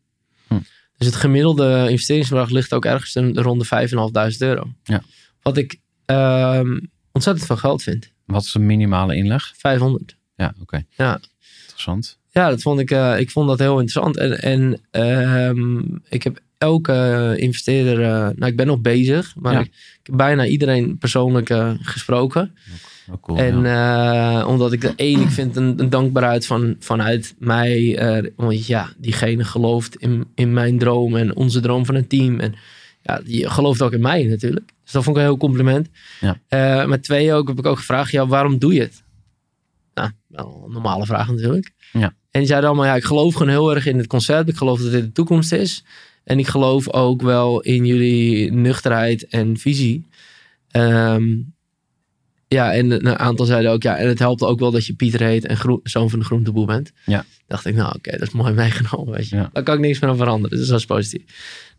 [0.49, 0.55] Hm.
[0.97, 4.73] Dus het gemiddelde investeringsbedrag ligt ook ergens in- rond de 5.500 euro.
[4.85, 5.03] Ja.
[5.43, 6.79] Wat ik ehm,
[7.13, 8.11] ontzettend veel geld vind.
[8.27, 9.53] wat is de minimale inleg?
[9.57, 10.17] 500.
[10.39, 10.83] Ja, oké.
[10.97, 11.21] Ja.
[11.61, 12.19] Interessant.
[12.31, 14.17] Ja, dat vond ik, eh, ik vond dat heel interessant.
[14.17, 15.79] En, en ehm,
[16.09, 19.59] ik heb elke investeerder, eh, nou ik ben nog bezig, maar Ja.
[19.59, 22.55] ik, ik heb bijna iedereen persoonlijk eh, gesproken.
[23.21, 24.47] Cool, en ja.
[24.47, 27.99] omdat ik de één, ik vind een, een dankbaarheid van, vanuit mij,
[28.37, 32.41] want ja, diegene gelooft in, in mijn droom en onze droom van een team.
[32.41, 32.55] En
[33.03, 34.67] ja, die gelooft ook in mij natuurlijk.
[34.85, 35.89] Dus dat vond ik een heel compliment.
[36.21, 36.87] Ja.
[36.87, 39.03] Met twee ook heb ik ook gevraagd, ja, waarom doe je het?
[40.45, 41.73] Nou, een normale vraag natuurlijk.
[41.93, 42.15] Ja.
[42.31, 44.49] En die zeiden allemaal, ja, ik geloof gewoon heel erg in het concept.
[44.49, 45.85] Ik geloof dat dit de toekomst is.
[46.25, 50.07] En ik geloof ook wel in jullie nuchterheid en visie.
[50.71, 51.25] Ehm,
[52.49, 55.21] ja, en een aantal zeiden ook, ja, en het helpt ook wel dat je Pieter
[55.21, 56.93] heet en groen, zoon van de groenteboer bent.
[57.05, 57.25] Ja.
[57.47, 59.37] Dacht ik, nou oké, dat is mooi meegenomen, weet je.
[59.37, 59.51] Ja.
[59.53, 61.23] Daar kan ik niks meer aan veranderen, dus dat is positief.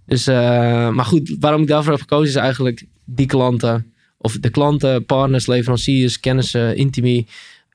[0.06, 4.50] Dus, eh, maar goed, waarom ik daarvoor heb gekozen is eigenlijk die klanten, of de
[4.50, 7.28] klanten, partners, leveranciers, kennissen, intimi,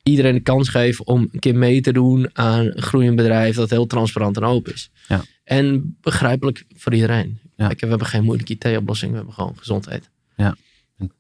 [0.05, 3.71] iedereen de kans geven om een keer mee te doen aan een groeiend bedrijf dat
[3.71, 4.91] heel transparant en open is.
[5.09, 5.25] Ja.
[5.45, 7.39] En begrijpelijk voor iedereen.
[7.57, 7.67] Ja.
[7.67, 10.11] Kijk, we hebben geen moeilijke IT-oplossing, we hebben gewoon gezondheid.
[10.37, 10.57] Ja.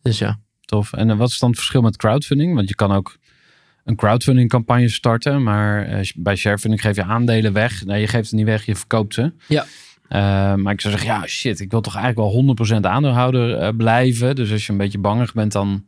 [0.02, 0.38] Dus ja.
[0.60, 0.92] Tof.
[0.92, 2.54] En eh, wat is dan het verschil met crowdfunding?
[2.54, 3.18] Want je kan ook
[3.84, 7.84] een crowdfunding campagne starten, maar eh, bij sharefunding geef je aandelen weg.
[7.84, 9.32] Nee, je geeft ze niet weg, je verkoopt ze.
[9.48, 9.66] Ja.
[10.08, 14.34] Eh, maar ik zou zeggen, ja shit, ik wil toch eigenlijk wel 100% aandeelhouder blijven.
[14.34, 15.84] Dus als je een beetje bangig bent, dan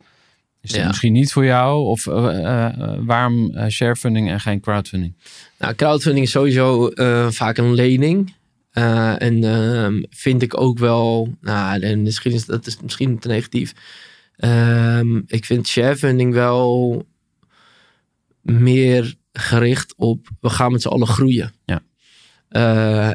[0.66, 0.86] is dat Ja.
[0.86, 1.84] misschien niet voor jou.
[1.84, 5.14] Of eh, eh, waarom eh, sharefunding en geen crowdfunding?
[5.58, 6.90] Nou, crowdfunding is sowieso
[7.30, 8.34] vaak een lening.
[8.70, 13.72] En ehm, vind ik ook wel, nou, en misschien is dat is misschien te negatief.
[14.36, 17.04] Ehm, ik vind sharefunding wel
[18.42, 21.52] meer gericht op, we gaan met z'n allen groeien.
[21.64, 21.82] Ja.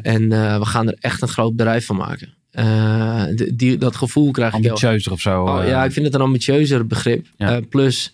[0.00, 0.28] En
[0.58, 2.34] we gaan er echt een groot bedrijf van maken.
[2.52, 3.24] Eh,
[3.54, 5.42] die, dat gevoel krijg ik heel Ambitieuzer of zo?
[5.42, 7.26] Oh, eh, ja, ik vind het een ambitieuzer begrip.
[7.36, 7.56] Ja.
[7.56, 8.12] Eh, plus,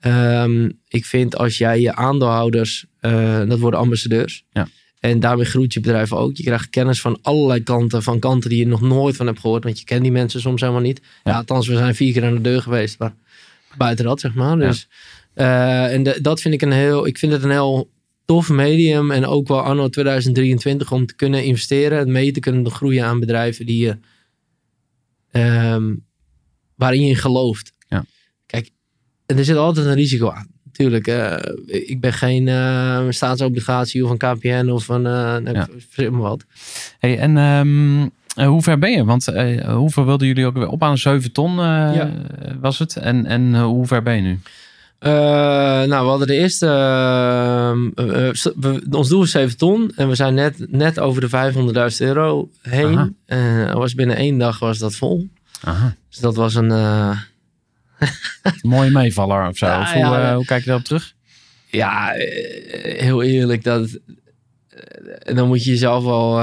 [0.00, 2.86] ehm, ik vind als jij je aandeelhouders,
[3.48, 4.44] dat worden ambassadeurs.
[4.52, 4.68] Ja.
[5.00, 6.36] En daarmee groeit je bedrijf ook.
[6.36, 9.64] Je krijgt kennis van allerlei kanten, van kanten die je nog nooit van hebt gehoord.
[9.64, 11.00] Want je kent die mensen soms helemaal niet.
[11.24, 11.36] Ja, Ja.
[11.36, 12.98] althans, we zijn vier keer aan de deur geweest.
[12.98, 13.12] Maar
[13.76, 14.58] buiten dat, zeg maar.
[14.58, 14.88] Dus,
[15.34, 17.90] en de- dat vind ik een heel, ik vind het een heel
[18.28, 19.10] tof medium.
[19.10, 21.98] En ook wel anno 2023 om te kunnen investeren.
[21.98, 23.98] En mee te kunnen groeien aan bedrijven die je,
[25.30, 25.94] ehm,
[26.74, 27.72] waarin je gelooft.
[27.88, 28.04] Ja.
[28.46, 28.70] Kijk,
[29.26, 30.46] en er zit altijd een risico aan.
[30.72, 35.54] Tuurlijk, eh, ik ben geen eh, staatsobligatie of een KPN of een, uh,
[35.96, 36.10] Ja.
[36.10, 36.44] wat.
[36.98, 39.04] Hey, en ehm, eh, hoe ver ben je?
[39.04, 39.26] Want
[39.66, 40.98] hoeveel wilden jullie ook weer op aan?
[40.98, 42.10] 7 ton Ja.
[42.60, 42.96] was het.
[42.96, 44.38] En, en hoe ver ben je nu?
[44.98, 45.10] Eh,
[45.84, 46.66] nou, we hadden de eerste.
[46.66, 47.70] eh,
[48.28, 49.92] eh, we- ons doel is 7 ton.
[49.96, 53.16] En we zijn net, net over de 500.000 euro heen.
[53.72, 55.28] Was binnen één dag was dat vol.
[55.62, 55.94] Aha.
[56.08, 56.68] Dus dat was een.
[58.62, 59.66] Mooie meevaller of zo.
[59.66, 60.34] Ja, Of hoe, ja.
[60.34, 61.12] hoe kijk je daarop terug?
[61.70, 62.12] ja,
[62.98, 63.64] heel eerlijk.
[63.64, 63.98] Dat,
[65.34, 66.38] dan moet je jezelf wel.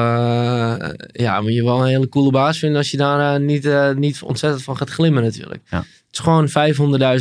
[1.12, 2.78] ja, moet je wel een hele coole baas vinden.
[2.78, 5.62] Als je daar niet, niet ontzettend van gaat glimmen, natuurlijk.
[5.70, 5.84] Ja.
[6.16, 6.48] Is gewoon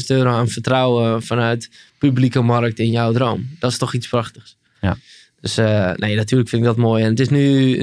[0.01, 3.49] 500.000 euro aan vertrouwen vanuit publieke markt in jouw droom.
[3.59, 4.57] Dat is toch iets prachtigs.
[4.81, 4.97] Ja.
[5.45, 7.03] Dus eh, nee, natuurlijk vind ik dat mooi.
[7.03, 7.77] En het is nu,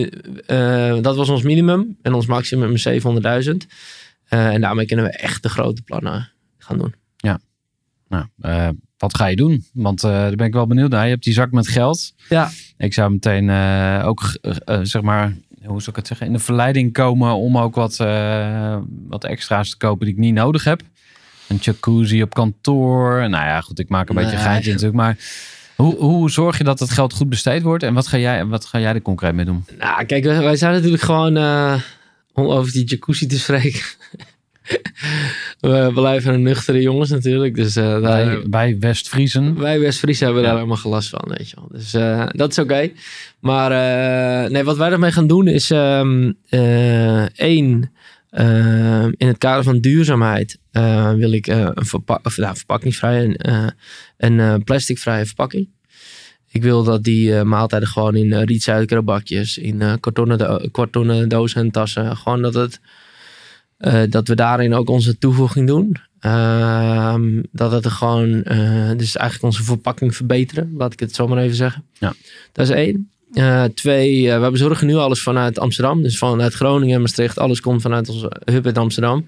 [0.46, 1.98] eh, eh, dat was ons minimum.
[2.02, 3.68] En ons maximum is 700.000.
[4.28, 6.96] Eh, en daarmee kunnen we echt de grote plannen gaan doen.
[8.08, 9.66] Nou, eh, wat ga je doen?
[9.74, 11.04] Want daar ben ik wel benieuwd naar.
[11.04, 12.14] Je hebt die zak met geld.
[12.30, 12.50] Ja.
[12.78, 13.50] Ik zou meteen
[14.04, 14.38] ook,
[14.82, 17.98] zeg maar, hoe zou ik het zeggen, in de verleiding komen om ook wat,
[19.08, 20.82] wat extra's te kopen die ik niet nodig heb.
[21.52, 23.30] Een jacuzzi op kantoor.
[23.30, 24.44] Nou ja, goed, ik maak een beetje Nee.
[24.44, 24.98] geintje natuurlijk.
[24.98, 25.18] Maar
[25.76, 27.84] hoe, hoe zorg je dat het geld goed besteed wordt?
[27.84, 29.66] En wat ga jij, wat ga jij er concreet mee doen?
[29.78, 31.74] Nou, kijk, wij, wij zijn natuurlijk gewoon, eh,
[32.34, 33.82] om over die jacuzzi te spreken.
[35.60, 37.56] we blijven een nuchtere jongens natuurlijk.
[37.56, 39.60] Dus eh, daar, Bij, bij West-Friesen.
[39.60, 40.48] wij West-Friese hebben Ja.
[40.48, 41.68] daar helemaal gelast van, weet je wel.
[41.72, 42.90] Dus eh, dat is oké.
[43.40, 43.70] Maar
[44.52, 47.92] nee, wat wij ermee gaan doen is eh, één,
[48.32, 53.24] eh, in het kader van duurzaamheid eh, wil ik eh, een verpa of, nou, verpakkingsvrije,
[53.24, 53.68] een, eh,
[54.18, 55.70] een plasticvrije verpakking.
[56.48, 61.62] Ik wil dat die maaltijden gewoon in uh, rietsuikeren bakjes, in kartonnen, do- kartonnen dozen
[61.62, 62.18] en tassen.
[62.18, 62.80] Gewoon dat, het,
[64.12, 65.96] dat we daarin ook onze toevoeging doen.
[66.20, 68.42] Ehm, dat het er gewoon,
[68.98, 71.84] dus eigenlijk onze verpakking verbeteren, laat ik het zo maar even zeggen.
[72.00, 72.14] Ja.
[72.52, 73.10] Dat is één.
[73.34, 76.02] Eh, twee, eh, we bezorgen nu alles vanuit Amsterdam.
[76.02, 77.40] Dus vanuit Groningen en Maastricht.
[77.40, 79.28] Alles komt vanuit onze hub in Amsterdam.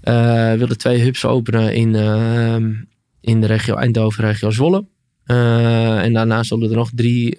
[0.00, 2.72] Eh, we willen twee hubs openen in, ehm,
[3.20, 4.84] in de regio Eindhoven, regio Zwolle.
[5.26, 7.38] En daarna zullen er nog drie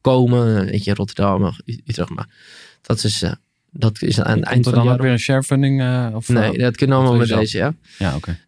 [0.00, 0.68] komen.
[0.68, 1.52] Eentje in Rotterdam,
[1.86, 2.10] Utrecht.
[2.10, 2.28] Maar
[2.82, 3.24] dat is,
[3.70, 5.02] dat is aan het eind van dan het ook jaar.
[5.02, 5.82] weer een sharefunding?
[6.14, 7.74] of, Nee, dat kunnen allemaal met je deze, ja.
[7.98, 8.38] Ja, oké.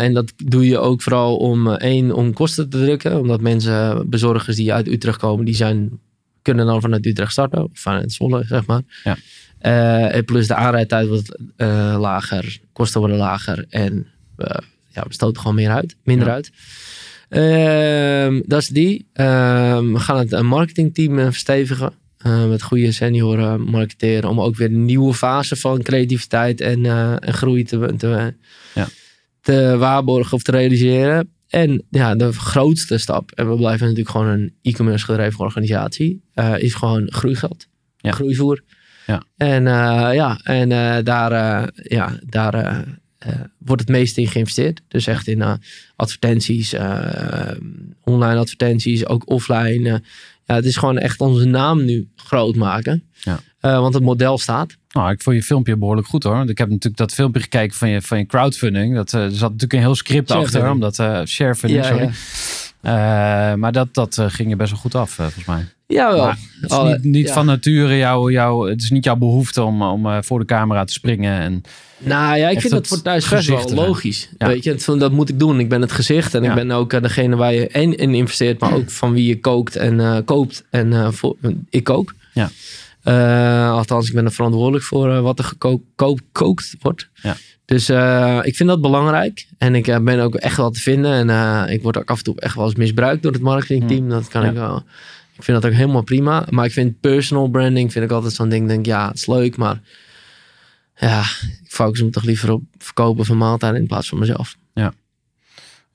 [0.00, 3.20] En dat doe je ook vooral om, één, om kosten te drukken.
[3.20, 6.00] Omdat mensen, bezorgers die uit Utrecht komen, die zijn,
[6.48, 7.64] kunnen dan vanuit Utrecht starten.
[7.64, 8.82] Of vanuit Zwolle, zeg maar.
[9.04, 9.16] Ja.
[9.58, 13.66] Eh, plus de aanrijdtijd wordt eh, lager, kosten worden lager.
[13.68, 14.56] En eh,
[14.88, 16.32] ja, we stoten gewoon meer uit, minder Ja.
[16.32, 16.50] uit.
[17.28, 19.06] Ehm, dat is die.
[19.12, 21.92] Ehm, we gaan het marketingteam verstevigen.
[22.48, 24.30] met goede senioren marketeren.
[24.30, 26.84] Om ook weer een nieuwe fase van creativiteit en,
[27.20, 28.34] en groei te, te,
[28.74, 28.86] Ja.
[29.40, 31.32] te waarborgen of te realiseren.
[31.48, 36.58] En ja, de grootste stap, en we blijven natuurlijk gewoon een e-commerce gedreven organisatie, eh,
[36.58, 37.66] is gewoon groeigeld.
[37.96, 38.12] Ja.
[38.12, 38.62] Groeivoer.
[39.06, 39.22] Ja.
[39.36, 42.84] En eh, ja, en eh, daar, ja, daar
[43.58, 44.80] wordt het meeste in geïnvesteerd.
[44.88, 45.44] Dus echt in
[45.96, 46.74] advertenties,
[48.04, 50.02] online advertenties, ook offline.
[50.46, 53.04] ja, het is gewoon echt onze naam nu groot maken.
[53.20, 53.40] Ja.
[53.60, 54.76] Eh, want het model staat.
[54.92, 56.34] Nou, ik vond je filmpje behoorlijk goed hoor.
[56.36, 58.94] Want ik heb natuurlijk dat filmpje gekeken van je, van je crowdfunding.
[58.94, 60.70] Dat, eh, er zat natuurlijk een heel script achter.
[60.70, 62.10] Omdat, eh sharefunding, Ja, sorry.
[62.82, 63.56] ja.
[63.56, 65.66] Maar dat, dat ging je best wel goed af, volgens mij.
[65.86, 66.24] Jawel.
[66.24, 67.32] Maar het is Alle- niet, niet ja.
[67.34, 70.92] van nature jouw, jouw, het is niet jouw behoefte om, om voor de camera te
[70.92, 71.40] springen.
[71.40, 71.62] En,
[71.98, 74.28] Nou ja, ik vind dat voor thuis best wel logisch.
[74.38, 74.46] Ja.
[74.46, 75.60] Weet je, van, dat moet ik doen.
[75.60, 76.48] Ik ben het gezicht en Ja.
[76.48, 79.76] ik ben ook degene waar je en in investeert, maar ook van wie je kookt
[79.76, 80.64] en koopt.
[80.70, 81.36] En voor,
[81.70, 82.14] ik kook.
[82.34, 82.50] Ja.
[83.08, 87.08] Eh, althans, ik ben er verantwoordelijk voor eh, wat er gekookt wordt.
[87.14, 87.36] Ja.
[87.64, 89.48] Dus eh, ik vind dat belangrijk.
[89.58, 91.28] En ik ben ook echt wel te vinden.
[91.30, 94.08] En ik word ook af en toe echt wel eens misbruikt door het marketingteam.
[94.08, 94.48] Dat kan Ja.
[94.48, 94.76] ik wel.
[95.36, 96.46] Ik vind dat ook helemaal prima.
[96.50, 98.68] Maar ik vind personal branding vind ik altijd zo'n ding.
[98.68, 99.80] Denk ja, het is leuk, maar
[100.96, 101.20] ja,
[101.64, 104.56] ik focus me toch liever op verkopen van maaltijden in plaats van mezelf.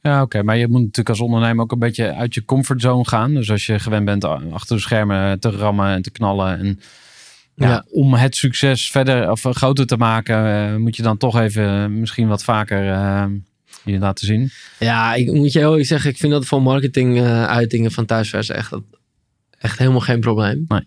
[0.01, 0.43] ja, oké.
[0.43, 3.33] Maar je moet natuurlijk als ondernemer ook een beetje uit je comfortzone gaan.
[3.33, 6.59] Dus als je gewend bent achter de schermen te rammen en te knallen.
[6.59, 6.79] En
[7.55, 7.85] ja, Ja.
[7.91, 11.67] om het succes verder of eh, groter te maken, eh, moet je dan toch even
[11.83, 12.83] eh, misschien wat vaker
[13.83, 14.49] je laten zien.
[14.79, 18.49] Ja, ik moet je heel eerlijk zeggen, ik vind dat voor marketing uitingen van thuisvers
[18.49, 18.71] echt,
[19.59, 20.65] echt helemaal geen probleem.
[20.67, 20.85] Nee.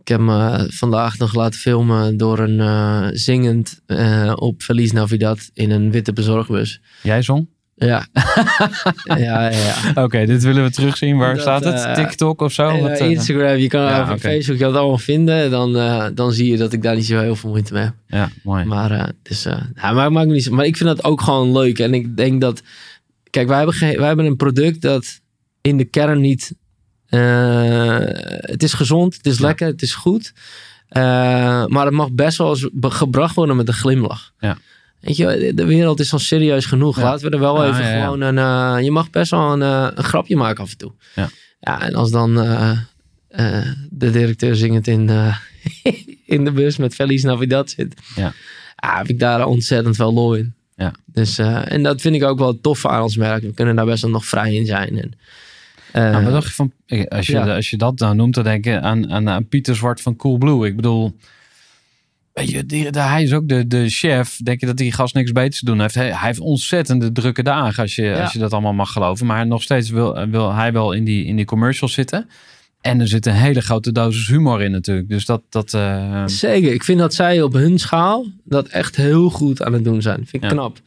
[0.00, 3.80] Ik heb me vandaag nog laten filmen door een zingend
[4.34, 6.80] op Feliz Navidad in een witte bezorgbus.
[7.02, 7.48] Jij zong?
[7.86, 8.06] Ja.
[9.04, 10.02] ja, ja, ja.
[10.02, 11.16] Oké, dit willen we terugzien.
[11.16, 11.84] Waar Dat, staat het?
[11.84, 12.68] eh, TikTok of zo?
[12.68, 14.18] Eh, Wat, Instagram, je kan ja, op.
[14.18, 15.50] Facebook je dat allemaal vinden.
[15.50, 17.94] Dan, eh, dan zie je dat ik daar niet zo heel veel moeite mee heb.
[18.06, 18.64] ja, mooi.
[18.64, 19.42] Maar, dus,
[19.74, 21.78] ja, maar, maakt niet, maar ik vind dat ook gewoon leuk.
[21.78, 22.62] En ik denk dat...
[23.30, 25.20] Kijk, wij hebben, wij hebben een product dat
[25.60, 26.54] in de kern niet...
[27.06, 29.46] het is gezond, het is Ja.
[29.46, 30.32] lekker, het is goed.
[31.68, 34.32] Maar het mag best wel eens gebracht worden met een glimlach.
[34.38, 34.58] Ja.
[35.02, 36.96] Weet je, de wereld is al serieus genoeg.
[36.96, 37.02] Ja.
[37.02, 38.38] Laten we er wel even gewoon een...
[38.38, 40.92] eh, je mag best wel een, eh, een grapje maken af en toe.
[41.14, 41.30] Ja.
[41.60, 42.78] Ja, en als dan eh,
[43.90, 45.10] de directeur zingend in,
[46.26, 47.94] in de bus met Feliz Navidad zit.
[48.16, 48.32] Ja.
[48.76, 50.54] Ah, heb ik daar ontzettend veel lol in.
[50.76, 50.92] Ja.
[51.06, 53.42] Dus, en dat vind ik ook wel tof aan ons merk.
[53.42, 54.98] We kunnen daar best wel nog vrij in zijn.
[55.00, 55.12] En,
[56.12, 56.72] Nou, wat dacht je van,
[57.08, 60.00] als je, als je dat nou noemt, dan denk je aan, aan, aan Pieter Zwart
[60.00, 60.66] van Coolblue.
[60.66, 61.16] Ik bedoel,
[62.32, 64.36] weet je, die, hij is ook de, de chef.
[64.44, 65.94] Denk je dat die gast niks beters te doen heeft?
[65.94, 68.22] Hij, hij heeft ontzettende drukke dagen, als je, Ja.
[68.22, 69.26] als je dat allemaal mag geloven.
[69.26, 72.28] Maar nog steeds wil, wil hij wel in die, in die commercials zitten.
[72.80, 75.08] En er zit een hele grote dosis humor in natuurlijk.
[75.08, 76.72] Dus dat, dat eh, Zeker.
[76.72, 80.16] Ik vind dat zij op hun schaal dat echt heel goed aan het doen zijn.
[80.26, 80.48] Vind ik Ja.
[80.48, 80.78] knap.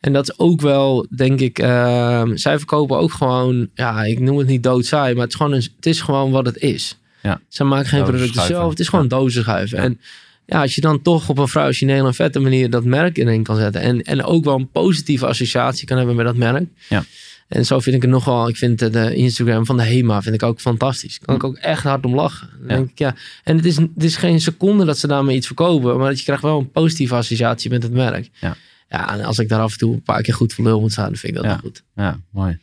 [0.00, 4.38] En dat is ook wel, denk ik, ehm, zij verkopen ook gewoon, ja, ik noem
[4.38, 6.98] het niet doodzaai, maar het is gewoon, een, het is gewoon wat het is.
[7.22, 7.40] Ja.
[7.48, 9.78] Ze maken geen producten zelf, het is gewoon dozen schuiven.
[9.78, 9.84] Ja.
[9.84, 10.00] En
[10.46, 13.56] ja, als je dan toch op een originele en vette manier dat merk erin kan
[13.56, 16.64] zetten en, en ook wel een positieve associatie kan hebben met dat merk.
[16.88, 17.04] Ja.
[17.48, 20.42] En zo vind ik het nogal, ik vind de Instagram van de HEMA vind ik
[20.42, 21.18] ook fantastisch.
[21.18, 22.48] Kan ik ook echt hard om lachen.
[22.58, 22.74] Dan Ja.
[22.76, 23.14] denk ik, ja.
[23.44, 26.24] En het is, het is geen seconde dat ze daarmee iets verkopen, maar dat je
[26.24, 28.28] krijgt wel een positieve associatie met het merk.
[28.40, 28.56] Ja.
[28.88, 30.92] Ja, en als ik daar af en toe een paar keer goed voor lul moet
[30.92, 31.56] staan, dan vind ik dat Ja.
[31.58, 31.82] goed.
[31.94, 32.58] ja, mooi.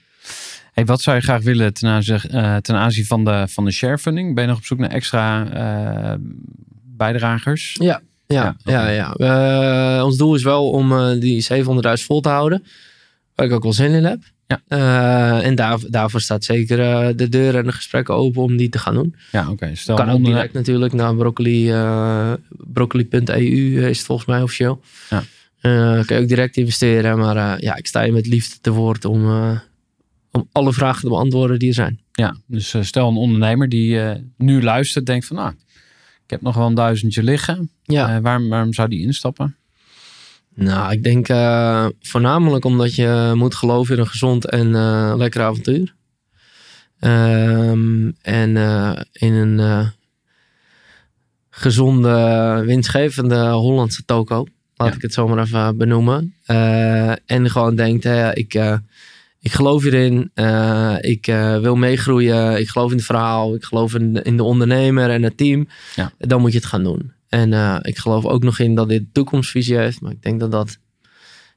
[0.74, 3.72] Hey, wat zou je graag willen ten aanzien, eh, ten aanzien van, de, van de
[3.72, 4.36] sharefunding?
[4.36, 6.16] Ben je nog op zoek naar extra eh,
[7.00, 7.76] bijdragers?
[7.80, 8.02] Ja,
[8.34, 9.14] Ja, ja, ja.
[9.18, 9.98] ja.
[9.98, 12.64] Eh, ons doel is wel om eh, die 700.000 vol te houden.
[13.36, 14.20] Waar ik ook wel zin in heb.
[14.48, 14.62] Ja.
[14.68, 16.78] Eh, en daar, daarvoor staat zeker
[17.18, 19.16] de deur en de gesprekken open om die te gaan doen.
[19.32, 19.76] Ja, oké.
[19.76, 21.74] Stel kan ook direct natuurlijk naar broccoli,
[22.50, 24.82] broccoli.eu is het volgens mij officieel.
[25.10, 25.24] Ja.
[26.04, 27.18] Kan je ook direct investeren.
[27.18, 29.26] Maar ja, ik sta je met liefde te woord om,
[30.32, 32.00] om alle vragen te beantwoorden die er zijn.
[32.12, 34.00] Ja, dus stel een ondernemer die
[34.38, 35.54] nu luistert, denkt van nou,
[36.30, 37.72] ik heb nog wel een duizendje liggen.
[37.84, 38.16] Ja.
[38.16, 39.56] Eh, waarom, waarom zou die instappen?
[40.56, 45.42] Nou, ik denk eh, voornamelijk omdat je moet geloven in een gezond en eh, lekker
[45.42, 45.96] avontuur.
[47.00, 48.50] Ehm, en
[49.12, 49.92] in een
[51.50, 54.46] gezonde, winstgevende Hollandse toko.
[54.76, 54.96] Laat Ja.
[54.96, 56.36] ik het zo maar even benoemen.
[57.26, 58.54] En gewoon denkt, hè, ik,
[59.42, 60.32] ik geloof hierin.
[60.34, 62.60] eh, ik eh, wil meegroeien.
[62.60, 63.56] Ik geloof in het verhaal.
[63.56, 65.68] Ik geloof in, de- in de ondernemer en het team.
[65.96, 66.12] Ja.
[66.18, 67.12] Dan moet je het gaan doen.
[67.30, 70.02] En eh, ik geloof ook nog in dat dit toekomstvisie heeft.
[70.02, 70.78] Maar ik denk dat dat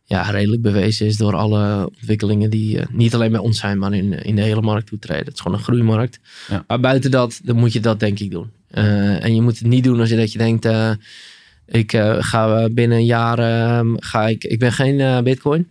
[0.04, 4.12] ja, redelijk bewezen is door alle ontwikkelingen die niet alleen bij ons zijn, maar in,
[4.12, 5.24] in de hele markt toetreden.
[5.24, 6.20] Het is gewoon een groeimarkt.
[6.48, 6.64] Ja.
[6.66, 8.50] Maar buiten dat, dan moet je dat denk ik doen.
[8.70, 10.68] En je moet het niet doen als je, dat je denkt,
[11.66, 13.38] ik ga binnen een jaar,
[13.96, 15.66] ga ik, ik ben geen bitcoin.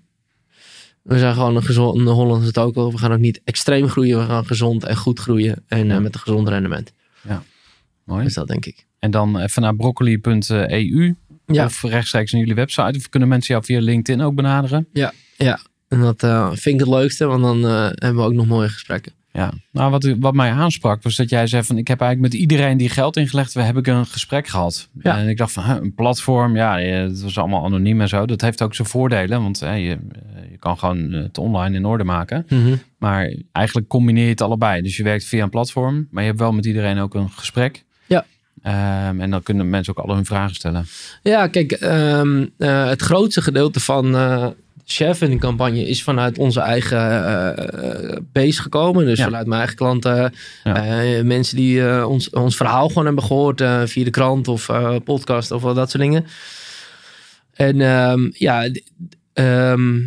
[1.02, 2.92] We zijn gewoon een gezond, Holland is het ook wel.
[2.92, 4.20] We gaan ook niet extreem groeien.
[4.20, 5.64] We gaan gezond en goed groeien.
[5.68, 5.96] En Ja.
[5.96, 6.94] eh, met een gezond rendement.
[8.06, 8.24] Mooi.
[8.24, 8.86] Dus dat denk ik.
[9.00, 11.66] En dan even naar broccoli.eu Ja.
[11.66, 12.98] of rechtstreeks naar jullie website.
[12.98, 14.88] Of kunnen mensen jou via LinkedIn ook benaderen?
[15.88, 18.70] En dat eh, vind ik het leukste, want dan eh, hebben we ook nog mooie
[18.70, 19.12] gesprekken.
[19.34, 22.42] Ja, nou wat, wat mij aansprak was dat jij zei van ik heb eigenlijk met
[22.42, 24.90] iedereen die geld ingelegd we heb ik een gesprek gehad.
[25.02, 25.18] Ja.
[25.18, 28.26] En ik dacht van een platform, ja, het was allemaal anoniem en zo.
[28.26, 31.86] Dat heeft ook zijn voordelen, want eh, je, eh, je kan gewoon het online in
[31.86, 32.46] orde maken.
[32.98, 34.82] Maar eigenlijk combineer je het allebei.
[34.82, 37.84] Dus je werkt via een platform, maar je hebt wel met iedereen ook een gesprek.
[38.06, 38.26] Ja.
[38.62, 40.86] Ehm, en dan kunnen mensen ook al hun vragen stellen.
[41.24, 44.48] Ja, kijk, ehm, eh, het grootste gedeelte van eh
[44.92, 49.06] chef in de campagne is vanuit onze eigen eh, eh, base gekomen.
[49.06, 49.24] Dus Ja.
[49.24, 50.34] vanuit mijn eigen klanten.
[50.64, 50.76] Ja.
[50.86, 54.70] eh, mensen die ons, ons verhaal gewoon hebben gehoord eh, via de krant of
[55.04, 56.26] podcast of wel dat soort dingen.
[57.54, 58.70] En ehm, ja,
[59.34, 60.00] ehm,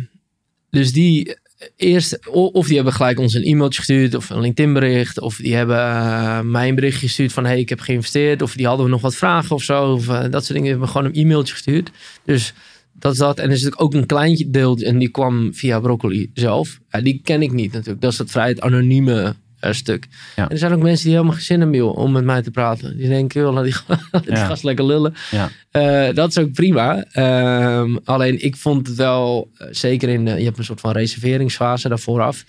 [0.69, 1.37] dus die
[1.75, 5.19] eerst, of die hebben gelijk ons een e-mailtje gestuurd of een LinkedIn bericht.
[5.19, 8.41] Of die hebben eh, mij een berichtje gestuurd van hey, ik heb geïnvesteerd.
[8.41, 9.91] Of die hadden we nog wat vragen of zo.
[9.93, 11.89] Of dat soort dingen hebben we gewoon een e-mailtje gestuurd.
[12.25, 12.53] Dus
[12.99, 13.37] dat is dat.
[13.37, 16.79] En er is natuurlijk ook een klein deel en die kwam via Broccoli zelf.
[16.89, 18.01] Ja, die ken ik niet natuurlijk.
[18.01, 20.07] Dat is het vrij het anonieme eh, stuk.
[20.35, 20.43] Ja.
[20.43, 22.97] En er zijn ook mensen die helemaal geen zin hebben om met mij te praten.
[22.97, 23.73] Die denken, joh, laat die,
[24.11, 24.45] laat die Ja.
[24.45, 25.13] gast lekker lullen.
[25.31, 25.49] Ja.
[25.71, 27.03] Eh, dat is ook prima.
[27.11, 30.91] Ehm, alleen ik vond het wel, eh, zeker in, de- je hebt een soort van
[30.91, 32.43] reserveringsfase daarvoor af.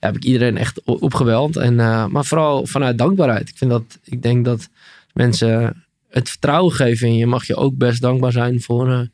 [0.00, 1.56] Ja, heb ik iedereen echt opgeweld.
[1.56, 1.74] En,
[2.10, 3.48] maar vooral vanuit dankbaarheid.
[3.48, 4.68] Ik, vind dat, ik denk dat
[5.12, 7.26] mensen het vertrouwen geven in je.
[7.26, 9.08] Mag je ook best dankbaar zijn voor,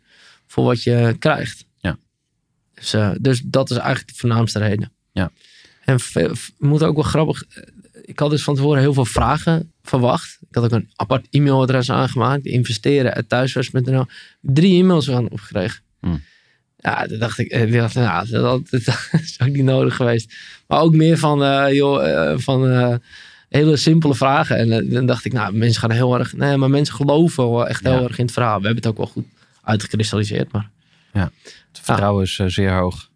[0.46, 1.64] voor wat je krijgt.
[1.80, 1.96] Ja.
[2.74, 4.92] Dus, eh, dus dat is eigenlijk de voornaamste reden.
[5.12, 5.30] Ja.
[5.84, 5.98] En
[6.58, 7.44] moet ook wel grappig.
[7.44, 7.62] eh,
[8.04, 10.38] Ik had dus van tevoren heel veel vragen verwacht.
[10.48, 12.44] Ik had ook een apart e-mailadres aangemaakt.
[12.46, 14.04] Investeren at thuiswest.nl.
[14.40, 15.80] Drie e-mails aan opgekregen.
[16.00, 16.22] Hmm.
[16.76, 19.96] Ja, toen dacht ik, eh, ik dacht, nou, dat, dat, dat is ook niet nodig
[19.96, 20.34] geweest.
[20.66, 22.94] Maar ook meer van, eh, joh, eh, van eh,
[23.48, 24.56] hele simpele vragen.
[24.56, 26.32] En eh, dan dacht ik, nou, mensen gaan heel erg...
[26.32, 28.02] Nee, maar mensen geloven wel echt heel Ja.
[28.02, 28.60] erg in het verhaal.
[28.60, 29.24] We hebben het ook wel goed
[29.66, 30.52] uitgekristalliseerd.
[30.52, 30.70] Maar
[31.12, 33.10] Het vertrouwen is eh, zeer hoog.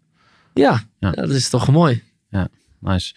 [0.53, 1.11] ja, Ja.
[1.11, 2.03] dat is toch mooi.
[2.79, 3.13] Nice.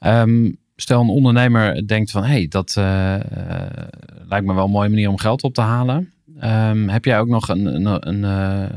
[0.00, 3.88] Ehm, stel een ondernemer denkt van, hey, dat eh, eh,
[4.28, 6.12] lijkt me wel een mooie manier om geld op te halen.
[6.40, 8.22] Ehm, heb jij ook nog een, een, een,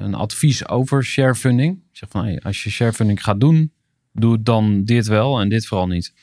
[0.03, 1.79] een advies over sharefunding?
[1.91, 3.71] Zeg van, hey, als je sharefunding gaat doen,
[4.13, 6.13] doe dan dit wel en dit vooral niet.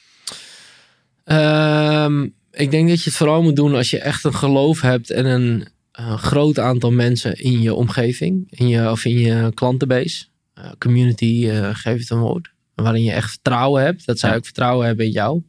[1.24, 5.10] Ehm, ik denk dat je het vooral moet doen als je echt een geloof hebt
[5.10, 10.26] en een eh, groot aantal mensen in je omgeving, in je, of in je klantenbase,
[10.54, 14.36] eh, community, eh, geef het een woord, waarin je echt vertrouwen hebt, dat zij Ja.
[14.36, 15.42] ook vertrouwen hebben in jou.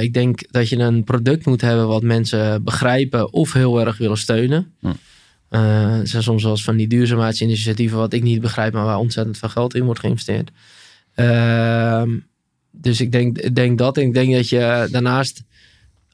[0.00, 4.18] Ik denk dat je een product moet hebben wat mensen begrijpen of heel erg willen
[4.18, 4.72] steunen.
[4.80, 4.92] Hm.
[5.48, 9.38] Er zijn soms wel eens van die duurzaamheidsinitiatieven wat ik niet begrijp, maar waar ontzettend
[9.38, 10.50] veel geld in wordt geïnvesteerd.
[11.14, 12.10] Ehm,
[12.70, 13.96] dus ik denk, denk dat.
[13.96, 15.42] En ik denk dat je daarnaast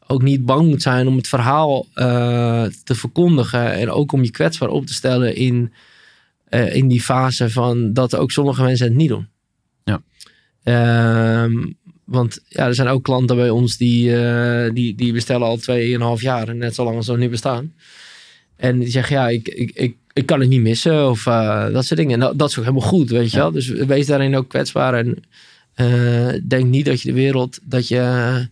[0.07, 3.72] ook niet bang moet zijn om het verhaal eh, te verkondigen.
[3.72, 5.72] En ook om je kwetsbaar op te stellen in,
[6.48, 9.28] eh, in die fase van dat ook sommige mensen het niet doen.
[9.84, 10.02] Ja.
[10.62, 11.52] Ehm,
[12.05, 16.22] want ja, er zijn ook klanten bij ons die, eh, die, die bestellen al 2,5
[16.22, 16.48] jaar.
[16.48, 17.72] En net zo lang als we nu bestaan.
[18.57, 21.11] En die zeggen, ja, ik, ik, ik, ik kan het niet missen.
[21.11, 21.22] Of
[21.72, 22.12] dat soort dingen.
[22.14, 23.42] En dat, dat is ook helemaal goed, weet je Ja.
[23.42, 23.52] wel.
[23.52, 24.94] Dus wees daarin ook kwetsbaar.
[24.94, 25.22] En
[26.48, 28.48] denk niet dat je de wereld, dat je,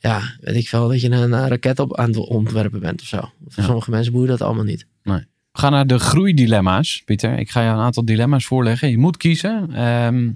[0.00, 3.06] ja, weet ik veel, dat je een, een raket op aan het ontwerpen bent of
[3.06, 3.18] zo.
[3.20, 3.62] Voor Ja.
[3.62, 4.86] sommige mensen boeit dat allemaal niet.
[5.02, 7.38] We gaan naar de groeidilemma's, Pieter.
[7.38, 8.90] Ik ga jou een aantal dilemma's voorleggen.
[8.90, 9.74] Je moet kiezen.
[9.74, 10.30] Ehm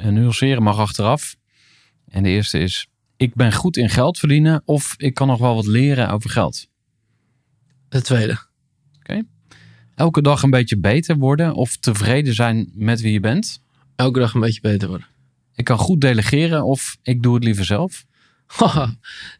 [0.00, 1.36] nuanceren mag achteraf.
[2.08, 2.86] En de eerste is,
[3.16, 6.66] ik ben goed in geld verdienen of ik kan nog wel wat leren over geld.
[7.88, 8.38] De tweede.
[9.94, 13.62] Elke dag een beetje beter worden of tevreden zijn met wie je bent.
[13.96, 15.06] Elke dag een beetje beter worden.
[15.54, 18.04] Ik kan goed delegeren of ik doe het liever zelf.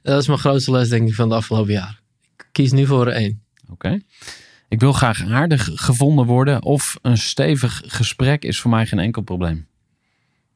[0.02, 2.00] Dat is mijn grootste les denk ik van het afgelopen jaar.
[2.36, 3.42] Ik kies nu voor één.
[3.68, 4.00] Oké.
[4.68, 9.22] Ik wil graag aardig gevonden worden of een stevig gesprek is voor mij geen enkel
[9.22, 9.66] probleem.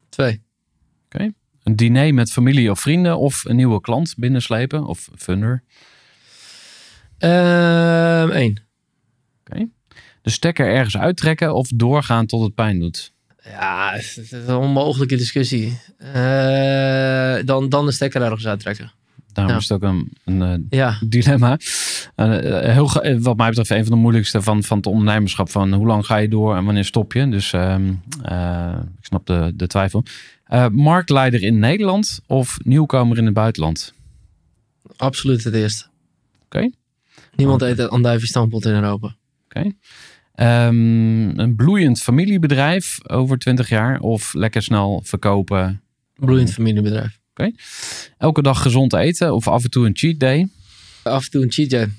[0.09, 0.41] Twee.
[1.63, 5.63] Een diner met familie of vrienden of een nieuwe klant binnenslepen of funder.
[7.17, 8.67] Ehm één.
[10.21, 13.13] De stekker ergens uittrekken of doorgaan tot het pijn doet.
[13.49, 15.79] Ja, het is een onmogelijke discussie.
[15.97, 18.91] Eh, dan, dan de stekker ergens uittrekken.
[19.33, 19.59] Daarom Ja.
[19.59, 21.57] is het ook een, een eh, Ja, dilemma.
[22.15, 22.29] Eh,
[22.73, 22.89] heel,
[23.19, 25.49] wat mij betreft een van de moeilijkste van, van het ondernemerschap.
[25.49, 27.29] Van hoe lang ga je door en wanneer stop je?
[27.29, 27.93] Dus ehm,
[28.23, 30.03] eh, ik snap de, de twijfel.
[30.71, 33.93] Marktleider in Nederland of nieuwkomer in het buitenland?
[34.95, 35.85] absoluut het eerste.
[36.45, 36.69] Oké.
[37.35, 39.15] Niemand eet een andijvie stampot in Europa.
[40.39, 45.81] Ehm, een bloeiend familiebedrijf over 20 jaar of lekker snel verkopen.
[46.15, 47.19] Bloeiend familiebedrijf.
[48.17, 50.47] Elke dag gezond eten of af en toe een cheat day.
[51.03, 51.89] Af en toe een cheat day.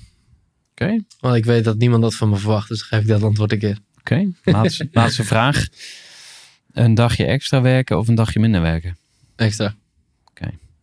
[0.71, 2.67] Oké, Want ik weet dat niemand dat van me verwacht.
[2.69, 3.77] Dus geef ik dat antwoord een keer.
[3.99, 4.27] oké.
[4.43, 5.67] Laatste, laatste vraag.
[6.71, 8.97] Een dagje extra werken of een dagje minder werken?
[9.35, 9.75] Extra.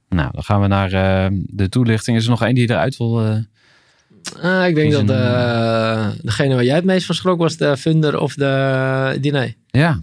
[0.09, 2.17] Nou, dan gaan we naar eh, de toelichting.
[2.17, 3.25] Is er nog één die je eruit wil?
[3.27, 3.37] eh,
[4.41, 8.19] Ah, ik denk dat eh, degene waar jij het meest van schrok was de funder
[8.19, 9.55] of de diner.
[9.67, 10.03] Ja,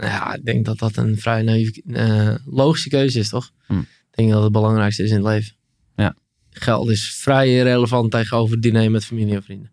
[0.00, 3.50] Ja, ik denk dat dat een vrij naïef, eh, logische keuze is, toch?
[3.66, 3.78] Hm.
[3.78, 5.54] Ik denk dat het belangrijkste is in het leven.
[5.96, 6.14] Ja.
[6.50, 9.70] Geld is vrij irrelevant tegenover diner met familie en vrienden.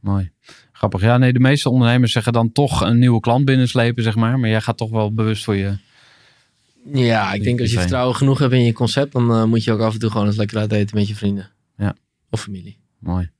[0.00, 0.30] mooi.
[0.72, 1.00] Grappig.
[1.00, 4.38] Ja, nee, de meeste ondernemers zeggen dan toch een nieuwe klant binnenslepen, zeg maar.
[4.38, 5.78] Maar jij gaat toch wel bewust voor je...
[6.92, 9.72] Ja, ik denk als je vertrouwen genoeg hebt in je concept, dan eh, moet je
[9.72, 11.50] ook af en toe gewoon eens lekker uit eten met je vrienden.
[11.76, 11.94] Ja.
[12.30, 12.79] Of familie.
[13.00, 13.30] Mooi.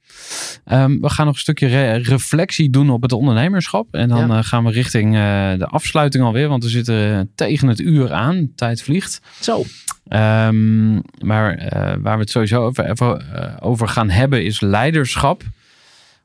[0.64, 3.94] Ehm, we gaan nog een stukje re- reflectie doen op het ondernemerschap.
[3.94, 4.38] En dan Ja.
[4.38, 6.48] eh, gaan we richting eh, de afsluiting alweer.
[6.48, 8.52] Want we zitten eh, tegen het uur aan.
[8.54, 9.20] Tijd vliegt.
[9.40, 9.64] Zo.
[10.08, 10.92] Ehm,
[11.24, 11.56] maar
[12.02, 13.24] waar we het sowieso over, even,
[13.62, 15.42] over gaan hebben is leiderschap.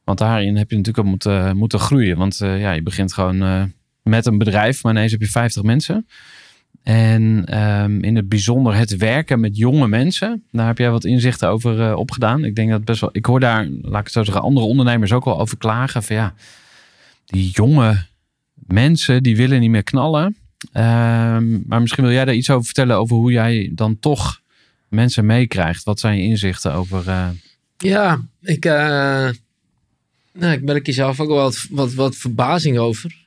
[0.04, 2.18] Want daarin heb je natuurlijk ook moeten, moeten groeien.
[2.18, 3.72] Want ja, je begint gewoon
[4.04, 6.08] met een bedrijf, maar ineens heb je 50 mensen.
[6.86, 10.44] En ehm, in het bijzonder het werken met jonge mensen.
[10.52, 12.44] Daar heb jij wat inzichten over eh, opgedaan.
[12.44, 13.10] Ik denk dat best wel.
[13.14, 16.04] Ik hoor daar, laat ik het zo zeggen, andere ondernemers ook wel over klagen.
[16.04, 16.34] Van ja,
[17.26, 18.06] die jonge
[18.54, 20.36] mensen die willen niet meer knallen.
[20.72, 24.42] Ehm, maar misschien wil jij daar iets over vertellen over hoe jij dan toch
[24.90, 25.84] mensen meekrijgt.
[25.84, 27.08] Wat zijn je inzichten over.
[27.08, 27.28] eh,
[27.78, 29.30] Ja, ik, eh
[30.34, 33.24] nou, ik merk hier zelf ook wel wat, wat, wat verbazing over.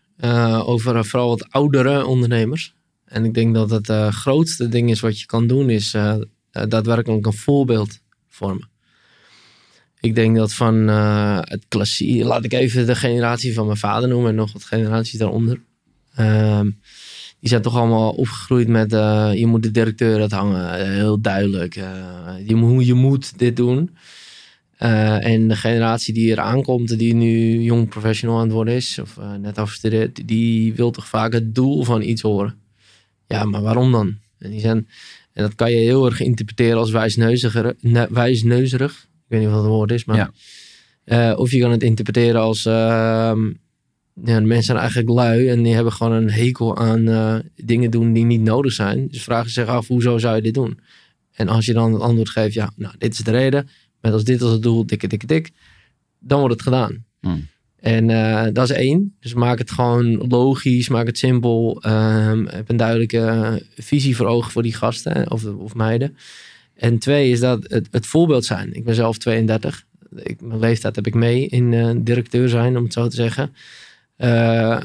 [0.65, 2.77] Over vooral wat oudere ondernemers.
[3.09, 6.15] En ik denk dat het eh, grootste ding is wat je kan doen, is eh,
[6.51, 8.69] eh, daadwerkelijk een voorbeeld vormen.
[10.01, 10.75] Ik denk dat van
[11.49, 15.19] het klassiek, laat ik even de generatie van mijn vader noemen en nog wat generaties
[15.19, 15.61] daaronder.
[16.15, 16.71] Ehm,
[17.41, 18.91] die zijn toch allemaal opgegroeid met
[19.39, 20.93] je moet de directeur het hangen.
[20.93, 21.75] Heel duidelijk.
[22.47, 23.97] je, moet, je moet dit doen.
[24.77, 29.19] En de generatie die er aankomt, die nu jong professional aan het worden is, of
[29.41, 32.68] net afgestudeerd, die wil toch vaak het doel van iets horen.
[33.29, 34.19] Ja, maar waarom dan?
[34.39, 34.89] En, die zijn,
[35.33, 38.93] en dat kan je heel erg interpreteren als wijsneuziger, ne- wijsneuzerig.
[39.03, 40.17] Ik weet niet wat het woord is, maar.
[40.17, 40.31] Ja.
[41.05, 42.65] Eh, of je kan het interpreteren als.
[42.67, 43.47] ehm,
[44.25, 47.91] ja, de mensen zijn eigenlijk lui en die hebben gewoon een hekel aan eh, dingen
[47.91, 49.09] doen die niet nodig zijn.
[49.09, 50.81] Dus vragen zich af, hoezo zou je dit doen?
[51.33, 53.69] En als je dan het antwoord geeft, ja, nou, dit is de reden.
[54.01, 55.51] Met als dit als het doel, dikke, dikke, dik.
[56.19, 57.05] Dan wordt het gedaan.
[57.21, 57.47] Hmm.
[57.81, 59.17] En eh, dat is één.
[59.21, 61.83] Dus maak het gewoon logisch, maak het simpel.
[61.83, 66.17] ehm, heb een duidelijke eh, visie voor ogen voor die gasten of, of meiden.
[66.75, 68.75] En twee is dat het, het voorbeeld zijn.
[68.75, 69.87] Ik ben zelf 32.
[70.15, 73.55] Ik, mijn leeftijd heb ik mee in eh, directeur zijn, om het zo te zeggen.
[74.17, 74.81] Eh,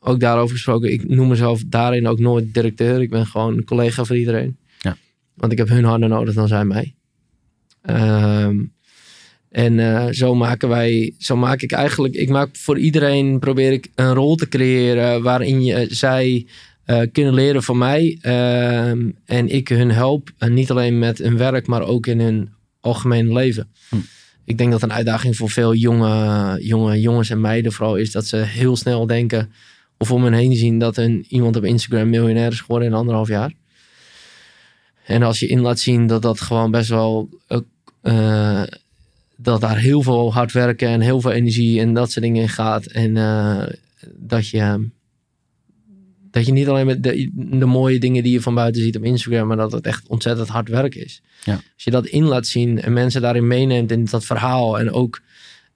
[0.00, 3.00] ook daarover gesproken, ik noem mezelf daarin ook nooit directeur.
[3.00, 4.56] Ik ben gewoon een collega voor iedereen.
[4.78, 4.96] Ja.
[5.34, 6.94] Want ik heb hun harder nodig dan zij mij.
[7.82, 8.58] Ehm,
[9.50, 13.90] en eh, zo maken wij, zo maak ik eigenlijk, ik maak voor iedereen, probeer ik
[13.94, 16.46] een rol te creëren waarin je, zij
[16.84, 18.18] eh, kunnen leren van mij.
[18.20, 22.48] ehm, en ik hun help, en niet alleen met hun werk, maar ook in hun
[22.80, 23.68] algemene leven.
[23.88, 23.96] Hm.
[24.44, 28.26] Ik denk dat een uitdaging voor veel jonge, jonge jongens en meiden vooral is dat
[28.26, 29.52] ze heel snel denken
[29.98, 33.28] of om hen heen zien dat een, iemand op Instagram miljonair is geworden in anderhalf
[33.28, 33.52] jaar.
[35.04, 37.28] En als je in laat zien dat dat gewoon best wel
[38.02, 38.62] eh,
[39.42, 42.48] dat daar heel veel hard werken en heel veel energie en dat soort dingen in
[42.48, 42.86] gaat.
[42.86, 43.62] En eh,
[44.16, 44.88] dat je
[46.30, 49.04] dat je niet alleen met de, de mooie dingen die je van buiten ziet op
[49.04, 51.22] Instagram, maar dat het echt ontzettend hard werk is.
[51.44, 51.52] Ja.
[51.52, 55.20] Als je dat in laat zien en mensen daarin meeneemt in dat verhaal en ook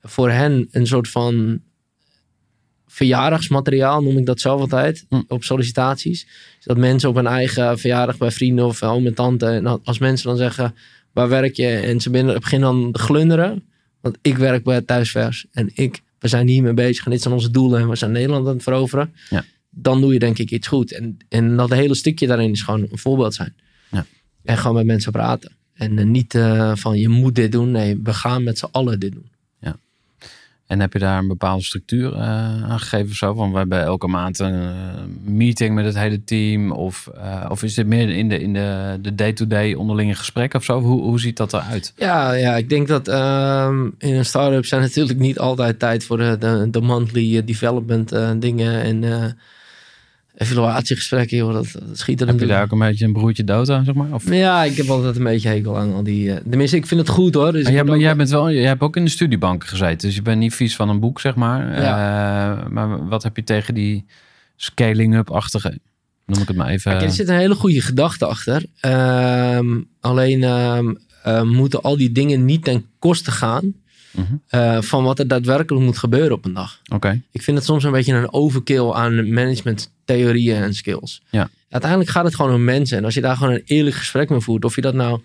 [0.03, 1.61] voor hen een soort van
[2.87, 5.21] verjaardagsmateriaal, noem ik dat zelf altijd, Hm.
[5.29, 6.27] op sollicitaties.
[6.61, 10.29] Dat mensen op hun eigen verjaardag bij vrienden of oom en tante, en als mensen
[10.29, 10.75] dan zeggen,
[11.15, 11.69] waar werk je?
[11.69, 13.63] En ze beginnen dan te glunderen,
[14.01, 17.51] want ik werk bij thuisvers en ik, we zijn hiermee bezig en dit zijn onze
[17.51, 19.15] doelen en we zijn Nederland aan het veroveren.
[19.31, 19.45] Ja.
[19.71, 20.93] Dan doe je denk ik iets goed.
[20.93, 23.55] En, en dat hele stukje daarin is gewoon een voorbeeld zijn.
[23.91, 24.07] Ja.
[24.43, 25.53] En gewoon met mensen praten.
[25.75, 27.71] En eh, niet eh, van je moet dit doen.
[27.71, 29.31] Nee, we gaan met z'n allen dit doen.
[30.67, 32.21] En heb je daar een bepaalde structuur eh,
[32.71, 33.35] aan gegeven of zo?
[33.35, 34.73] Van we hebben elke maand een eh,
[35.25, 36.73] meeting met het hele team.
[36.73, 40.65] Of, eh, of is dit meer in de, in de, de day-to-day onderlinge gesprekken of
[40.65, 40.81] zo?
[40.81, 41.93] Hoe, hoe ziet dat eruit?
[41.97, 46.17] Ja, ja ik denk dat ehm, in een start-up zijn natuurlijk niet altijd tijd voor
[46.17, 48.83] de, de, de monthly development dingen.
[48.83, 49.37] En,
[50.35, 53.71] evaluatiegesprekken, joh, dat, dat schiet er Heb je daar ook een beetje een broertje dood
[53.71, 54.13] aan, zeg maar?
[54.13, 56.33] Of, Ja, ik heb altijd een beetje hekel aan al die...
[56.33, 57.53] eh, tenminste, ik vind het goed hoor.
[57.53, 60.23] Dus Maar jij, maar bent wel, jij hebt ook in de studiebank gezeten, dus je
[60.23, 61.73] bent niet vies van een boek, zeg maar.
[61.73, 64.05] Eh, maar wat heb je tegen die
[64.57, 65.79] scaling-up-achtige,
[66.27, 66.91] noem ik het maar even.
[66.91, 68.65] Kijk, er zit een hele goede gedachte achter.
[68.81, 73.75] Ehm, alleen ehm, eh, moeten al die dingen niet ten koste gaan
[74.47, 76.81] Eh, van wat er daadwerkelijk moet gebeuren op een dag.
[76.93, 81.23] Oké, Ik vind het soms een beetje een overkill aan managementtheorieën en skills.
[81.31, 81.51] Ja.
[81.69, 82.99] Uiteindelijk gaat het gewoon om mensen.
[82.99, 85.21] En als je daar gewoon een eerlijk gesprek mee voert, of je dat nou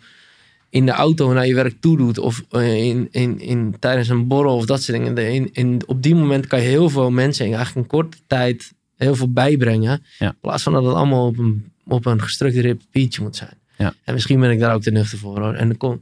[0.70, 4.28] in de auto naar je werk toe doet, of eh, in, in, in, tijdens een
[4.28, 5.18] borrel of dat soort dingen.
[5.18, 8.74] In, in, op die moment kan je heel veel mensen in eigenlijk een korte tijd
[8.96, 10.04] heel veel bijbrengen.
[10.20, 10.28] Ja.
[10.28, 13.58] In plaats van dat het allemaal op een, op een gestructureerd papiertje moet zijn.
[13.78, 13.94] Ja.
[14.04, 15.54] En misschien ben ik daar ook te nuchter voor hoor.
[15.54, 16.02] En er, kom, er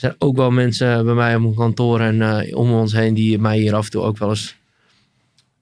[0.00, 3.38] zijn ook wel mensen bij mij op mijn kantoor en eh, om ons heen die
[3.38, 4.56] mij hier af en toe ook wel eens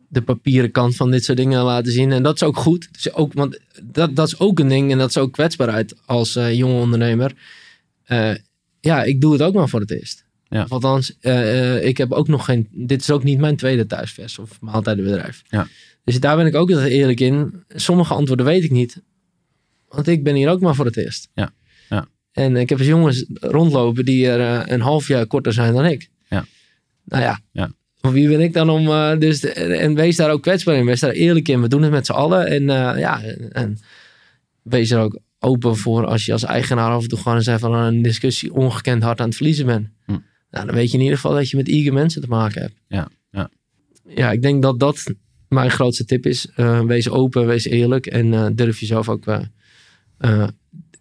[0.09, 2.13] de papieren kant van dit soort dingen laten zien.
[2.13, 2.89] En dat is ook goed.
[2.93, 6.37] Dus ook, want dat, dat is ook een ding en dat is ook kwetsbaarheid als
[6.37, 7.33] eh, jonge ondernemer.
[8.05, 8.35] Eh,
[8.81, 10.25] ja, ik doe het ook maar voor het eerst.
[10.49, 10.63] Ja.
[10.63, 11.11] Of althans,
[11.81, 12.69] ik heb ook nog geen.
[12.71, 15.43] Dit is ook niet mijn tweede thuisvest of maaltijdenbedrijf.
[15.49, 15.69] Ja.
[16.05, 17.65] Dus daar ben ik ook eerlijk in.
[17.69, 19.03] Sommige antwoorden weet ik niet.
[19.89, 21.29] Want ik ben hier ook maar voor het eerst.
[21.35, 21.53] Ja.
[22.37, 25.85] En ik heb dus jongens rondlopen die er eh, een half jaar korter zijn dan
[25.85, 26.09] ik.
[26.29, 26.47] Ja.
[27.05, 27.41] Nou ja.
[27.53, 27.71] Ja.
[28.01, 28.87] Wie ben ik dan om.
[28.89, 30.85] eh, dus, en wees daar ook kwetsbaar in.
[30.85, 31.61] Wees daar eerlijk in.
[31.61, 32.47] We doen het met z'n allen.
[32.47, 33.23] En eh, ja,
[33.53, 33.79] en
[34.63, 37.73] wees er ook open voor als je als eigenaar af en toe gewoon eens even
[37.73, 39.89] een discussie ongekend hard aan het verliezen bent.
[40.05, 40.13] Hm.
[40.51, 42.75] Nou, dan weet je in ieder geval dat je met eager mensen te maken hebt.
[42.89, 43.51] Ja, ja.
[44.09, 45.05] Ja, ik denk dat dat
[45.49, 46.49] mijn grootste tip is.
[46.87, 49.25] Wees open, wees eerlijk en durf jezelf ook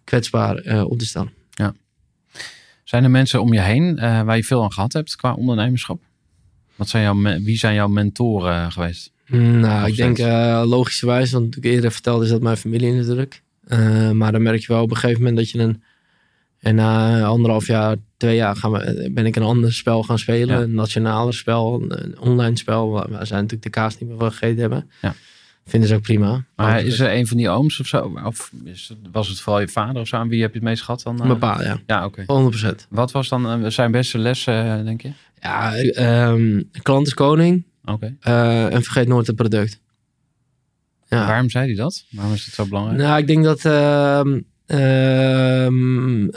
[0.06, 1.30] kwetsbaar eh, op te staan.
[2.86, 6.00] Zijn er mensen om je heen eh, waar je veel aan gehad hebt qua ondernemerschap?
[6.76, 9.12] Wat zijn jouw, wie zijn jouw mentoren geweest?
[9.26, 13.42] Nou, Nog ik denk eh, logischerwijs, want ik eerder vertelde, is dat mijn familie natuurlijk.
[13.64, 15.82] Eh, maar dan merk je wel op een gegeven moment dat je een...
[16.58, 20.56] En na anderhalf jaar, twee jaar gaan we, ben ik een ander spel gaan spelen.
[20.56, 20.62] Ja.
[20.62, 22.90] Een nationaler spel, een, online spel.
[22.90, 24.90] Waar we zijn natuurlijk de kaas niet meer van gegeten hebben.
[25.02, 25.14] Ja.
[25.68, 26.44] Vinden ze ook prima.
[26.56, 28.18] Maar is er een van die ooms of zo?
[28.24, 30.16] Of is het, was het vooral je vader of zo?
[30.16, 31.20] Aan wie heb je het meest gehad dan?
[31.20, 31.26] eh?
[31.26, 31.80] Mijn pa, ja.
[31.86, 32.24] Ja, oké.
[32.82, 32.86] 100%.
[32.88, 35.10] Wat was dan eh, zijn beste les, eh, denk je?
[35.40, 37.64] Ja, ehm klant is koning.
[37.84, 38.16] Oké.
[38.20, 39.80] eh, en vergeet nooit het product.
[41.08, 41.26] Ja.
[41.26, 42.04] Waarom zei hij dat?
[42.10, 42.98] Waarom is het zo belangrijk?
[42.98, 46.34] Nou, ik denk dat ehm, ehm, eh,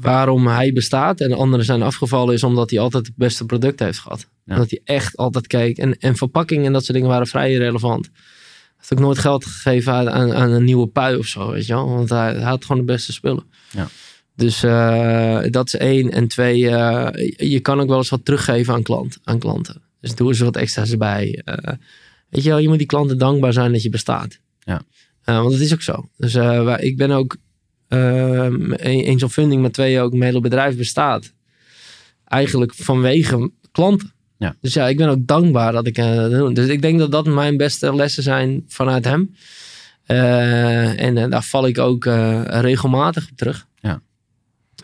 [0.00, 3.98] waarom hij bestaat en anderen zijn afgevallen is omdat hij altijd het beste product heeft
[3.98, 4.26] gehad.
[4.44, 4.56] Ja.
[4.56, 5.78] Dat hij echt altijd keek.
[5.78, 8.04] En, en verpakking en dat soort dingen waren vrij irrelevant.
[8.04, 8.12] Hij
[8.76, 11.74] heeft ook nooit geld gegeven aan, aan, aan een nieuwe pui of zo, weet je
[11.74, 11.88] wel.
[11.88, 13.44] Want hij, hij had gewoon de beste spullen.
[13.70, 13.88] Ja.
[14.40, 16.10] Dus eh, dat is één.
[16.10, 19.82] En twee, eh, je kan ook wel eens wat teruggeven aan, klant, aan klanten.
[20.00, 21.42] Dus doe eens wat extra's erbij.
[21.44, 21.74] Eh,
[22.28, 24.40] weet je wel, je moet die klanten dankbaar zijn dat je bestaat.
[24.60, 24.82] Ja.
[25.24, 26.08] Want het is ook zo.
[26.16, 27.36] Dus wij, ik ben ook
[27.92, 28.46] uh,
[28.82, 31.32] eens op funding, maar twee ook mijn hele bedrijf bestaat.
[32.24, 34.12] Eigenlijk vanwege klanten.
[34.38, 34.56] Ja.
[34.60, 36.54] Dus ja, ik ben ook dankbaar dat ik uh, doe.
[36.54, 39.34] Dus ik denk dat dat mijn beste lessen zijn vanuit hem.
[40.06, 42.04] Uh, en daar val ik ook
[42.44, 43.66] regelmatig op terug.
[43.80, 44.02] Ja.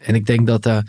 [0.00, 0.82] En ik denk dat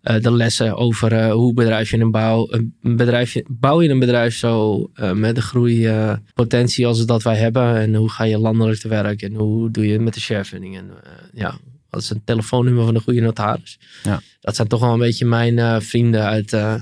[0.00, 4.36] de lessen over uh, hoe bedrijf je een bouw, een bedrijf, bouw je een bedrijf
[4.36, 7.76] zo uh, met de groeipotentie als dat wij hebben.
[7.76, 10.76] En hoe ga je landelijk te werk en hoe doe je het met de sharefunding.
[10.76, 10.90] En
[11.32, 11.58] ja,
[11.90, 13.78] wat is een telefoonnummer van de goede notaris.
[14.02, 14.20] Ja.
[14.40, 16.74] Dat zijn toch wel een beetje mijn uh, vrienden uit uh,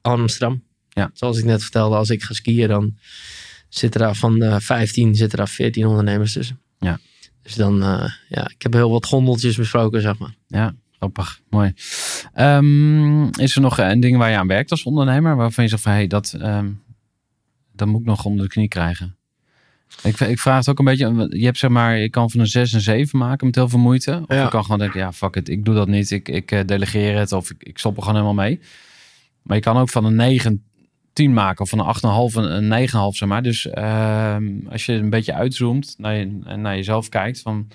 [0.00, 0.62] Amsterdam.
[0.88, 1.10] Ja.
[1.14, 2.96] Zoals ik net vertelde, als ik ga skiën dan
[3.68, 6.60] zitten daar van de 15 zitten daar 14 ondernemers tussen.
[6.78, 6.98] Ja.
[7.42, 7.78] Dus dan,
[8.28, 10.34] ja, ik heb heel wat gondeltjes besproken, zeg maar.
[10.46, 10.74] Ja,
[11.12, 11.40] grappig.
[11.50, 11.72] Mooi.
[12.36, 15.36] Um, is er nog een ding waar je aan werkt als ondernemer?
[15.36, 16.82] Waarvan je zegt van, hé, hey, dat, um,
[17.72, 19.16] dat moet ik nog onder de knie krijgen.
[20.02, 22.46] Ik, ik vraag het ook een beetje, je hebt zeg maar, je kan van een
[22.46, 24.22] 6 en 7 maken met heel veel moeite.
[24.28, 24.42] Of Ja.
[24.42, 26.10] je kan gewoon denken, ja, fuck it, ik doe dat niet.
[26.10, 28.60] Ik, ik uh, delegeer het of ik, ik stop er gewoon helemaal mee.
[29.42, 30.64] Maar je kan ook van een 9
[31.12, 33.42] 10 maken of van een 8,5 een 9,5 zeg maar.
[33.42, 34.36] Dus uh,
[34.68, 36.26] als je een beetje uitzoomt naar, je,
[36.56, 37.68] naar jezelf kijkt van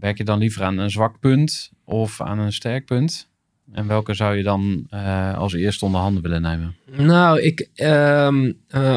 [0.00, 3.28] werk je dan liever aan een zwak punt of aan een sterk punt?
[3.72, 6.76] En welke zou je dan uh, als eerste onder handen willen nemen?
[6.96, 8.28] Nou, ik, uh,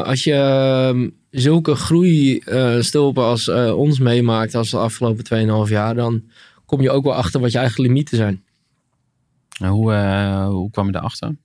[0.02, 6.22] als je zulke groeistulpen als uh, ons meemaakt als de afgelopen 2,5 jaar, dan
[6.64, 8.44] kom je ook wel achter wat je eigen limieten zijn.
[9.60, 9.92] En hoe,
[10.48, 11.36] hoe kwam je daarachter?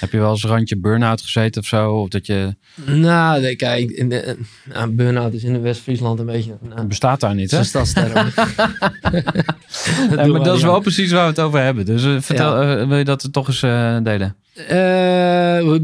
[0.00, 1.92] Heb je wel eens randje burn-out gezeten of zo?
[1.92, 2.54] Of dat je...
[2.84, 6.56] Nou, nee, kijk, in de, nou, burn-out is in de West-Friesland een beetje...
[6.60, 7.64] Nou, bestaat daar niet, hè?
[7.64, 8.12] Stadsterm.
[10.16, 11.84] nee, maar dat is wel precies waar we het over hebben.
[11.84, 12.80] Dus uh, vertel, ja.
[12.80, 14.36] uh, wil je dat toch eens uh, delen?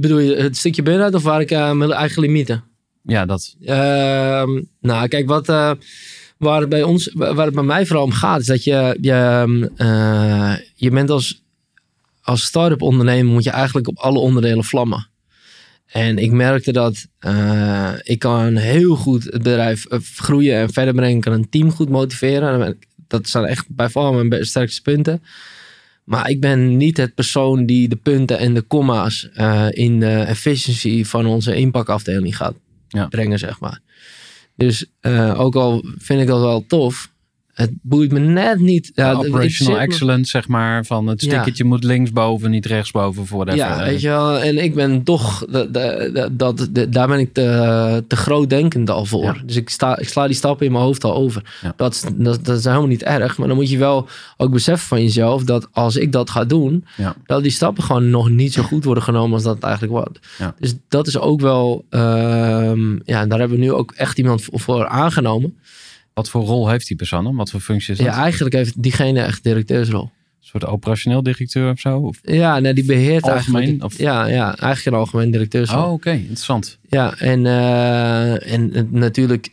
[0.01, 2.71] Bedoel je het stukje burn-out of waar ik mijn eigen limieten?
[3.03, 3.57] Ja, dat.
[3.65, 5.73] Ehm, nou, kijk, wat, eh,
[6.37, 9.71] waar, het bij ons, waar het bij mij vooral om gaat, is dat je, je,
[9.77, 11.42] eh, je bent als,
[12.23, 15.11] als start-up ondernemer, moet je eigenlijk op alle onderdelen vlammen.
[15.93, 20.95] En ik merkte dat eh, ik kan heel goed het bedrijf eh, groeien en verder
[20.95, 21.17] brengen.
[21.17, 22.79] Ik kan een team goed motiveren.
[23.09, 25.23] Dat zijn echt bij far mijn sterkste punten.
[26.05, 30.13] Maar ik ben niet het persoon die de punten en de comma's eh, in de
[30.13, 32.55] efficiency van onze inpakafdeling gaat
[32.89, 33.07] Ja.
[33.07, 33.81] brengen, zeg maar.
[34.57, 34.87] Dus
[35.37, 37.12] ook al vind ik dat wel tof,
[37.53, 38.91] het boeit me net niet.
[38.95, 40.85] Ja, De operational me- excellence, zeg maar.
[40.85, 41.31] Van het Ja.
[41.31, 43.27] stickertje moet linksboven, niet rechtsboven.
[43.27, 43.69] Voor whatever.
[43.69, 44.39] Ja, weet je wel.
[44.39, 48.91] En ik ben toch, de, de, de- dat, de- daar ben ik te, te grootdenkend
[48.91, 49.23] al voor.
[49.25, 49.37] Ja.
[49.47, 51.43] Dus ik, sta, ik sla die stappen in mijn hoofd al over.
[51.63, 51.73] Ja.
[51.77, 53.39] Dat, is, dat, dat is helemaal niet erg.
[53.39, 56.85] Maar dan moet je wel ook beseffen van jezelf dat als ik dat ga doen,
[57.27, 60.19] dat die stappen gewoon nog niet zo goed worden genomen als dat het eigenlijk wordt.
[60.39, 60.55] Ja.
[60.59, 64.61] Dus dat is ook wel, ehm, ja, daar hebben we nu ook echt iemand voor,
[64.61, 65.57] voor aangenomen.
[66.15, 67.37] Wat voor rol heeft die persoon dan?
[67.37, 68.07] Wat voor functie is dat?
[68.07, 70.03] Ja, eigenlijk heeft diegene echt directeursrol.
[70.03, 71.99] Een soort operationeel directeur of zo?
[71.99, 72.19] Of...
[72.23, 73.85] Ja, nee, die beheert Algemeen, eigenlijk.
[73.93, 75.83] of- Ja, ja, eigenlijk een algemeen directeursrol.
[75.85, 76.11] Oh, oké.
[76.11, 76.79] Interessant.
[76.89, 79.49] Ja, en, eh, en natuurlijk,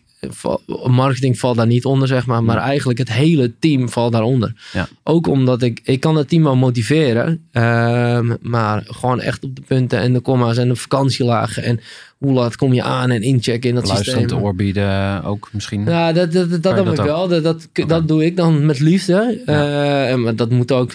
[0.85, 2.43] marketing valt daar niet onder, zeg maar.
[2.43, 4.53] Maar eigenlijk het hele team valt daaronder.
[4.73, 4.87] Ja.
[5.03, 7.47] Ook omdat ik, ik kan het team wel motiveren.
[7.51, 11.63] ehm, maar gewoon echt op de punten en de comma's en de vakantielagen.
[11.63, 11.79] En
[12.17, 14.43] hoe laat kom je aan en inchecken in dat Luisterend systeem.
[14.45, 15.85] oor bieden ook misschien.
[15.85, 17.05] Ja, dat, dat, dat, dat ik ook?
[17.05, 17.27] wel.
[17.27, 19.41] Dat, dat, doe ik dan met liefde.
[19.45, 20.91] Eh, en dat moet ook,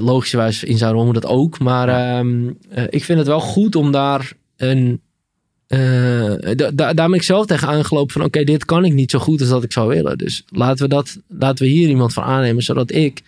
[0.00, 1.58] logischerwijs in moet dat ook.
[1.58, 5.00] Maar ehm, eh, ik vind het wel goed om daar een...
[5.68, 8.24] eh, da- da- daar ben ik zelf tegen aangelopen van...
[8.24, 10.18] oké, dit kan ik niet zo goed als dat ik zou willen.
[10.18, 12.62] Dus laten we, dat, laten we hier iemand van aannemen...
[12.62, 13.22] zodat ik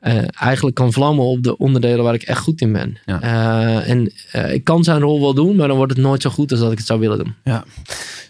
[0.00, 2.98] eh, eigenlijk kan vlammen op de onderdelen waar ik echt goed in ben.
[3.06, 3.20] Ja.
[3.22, 4.12] Eh, en
[4.52, 5.56] ik kan zijn rol wel doen...
[5.56, 7.34] maar dan wordt het nooit zo goed als dat ik het zou willen doen.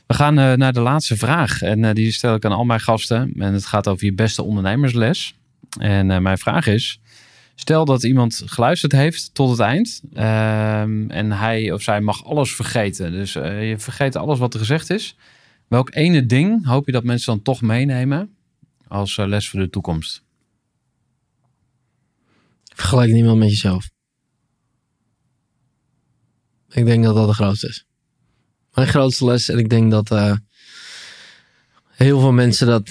[0.07, 1.63] We gaan naar de laatste vraag.
[1.63, 3.33] En die stel ik aan al mijn gasten.
[3.39, 5.35] En het gaat over je beste ondernemersles.
[5.79, 7.01] En mijn vraag is:
[7.61, 10.01] stel dat iemand geluisterd heeft tot het eind.
[10.13, 13.13] ehm, en hij of zij mag alles vergeten.
[13.13, 15.17] Dus eh, je vergeet alles wat er gezegd is.
[15.69, 18.37] Welk ene ding hoop je dat mensen dan toch meenemen
[18.89, 20.23] als eh, les voor de toekomst?
[22.75, 23.91] Vergelijk niemand met jezelf.
[26.69, 27.87] Ik denk dat dat de grootste is.
[28.75, 29.49] Mijn grootste les.
[29.49, 30.37] En ik denk dat eh,
[31.91, 32.89] heel veel mensen dat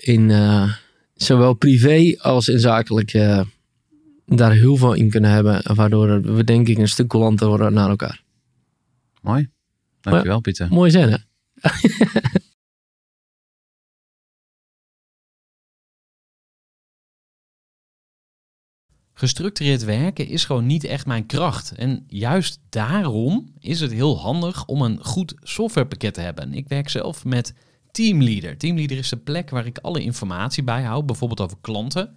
[0.00, 0.30] in
[1.14, 3.12] zowel privé als in zakelijk
[4.36, 5.74] daar heel veel in kunnen hebben.
[5.74, 8.22] Waardoor we denk ik een stuk coulanter worden naar elkaar.
[9.22, 9.48] Mooi.
[10.00, 10.68] Dankjewel, Pieter.
[10.70, 11.16] Mooi zijn hè?
[19.20, 21.72] Gestructureerd werken is gewoon niet echt mijn kracht.
[21.72, 26.54] En juist daarom is het heel handig om een goed softwarepakket te hebben.
[26.54, 27.54] Ik werk zelf met
[27.90, 28.58] Teamleader.
[28.58, 32.16] Teamleader is de plek waar ik alle informatie bijhoud, bijvoorbeeld over klanten.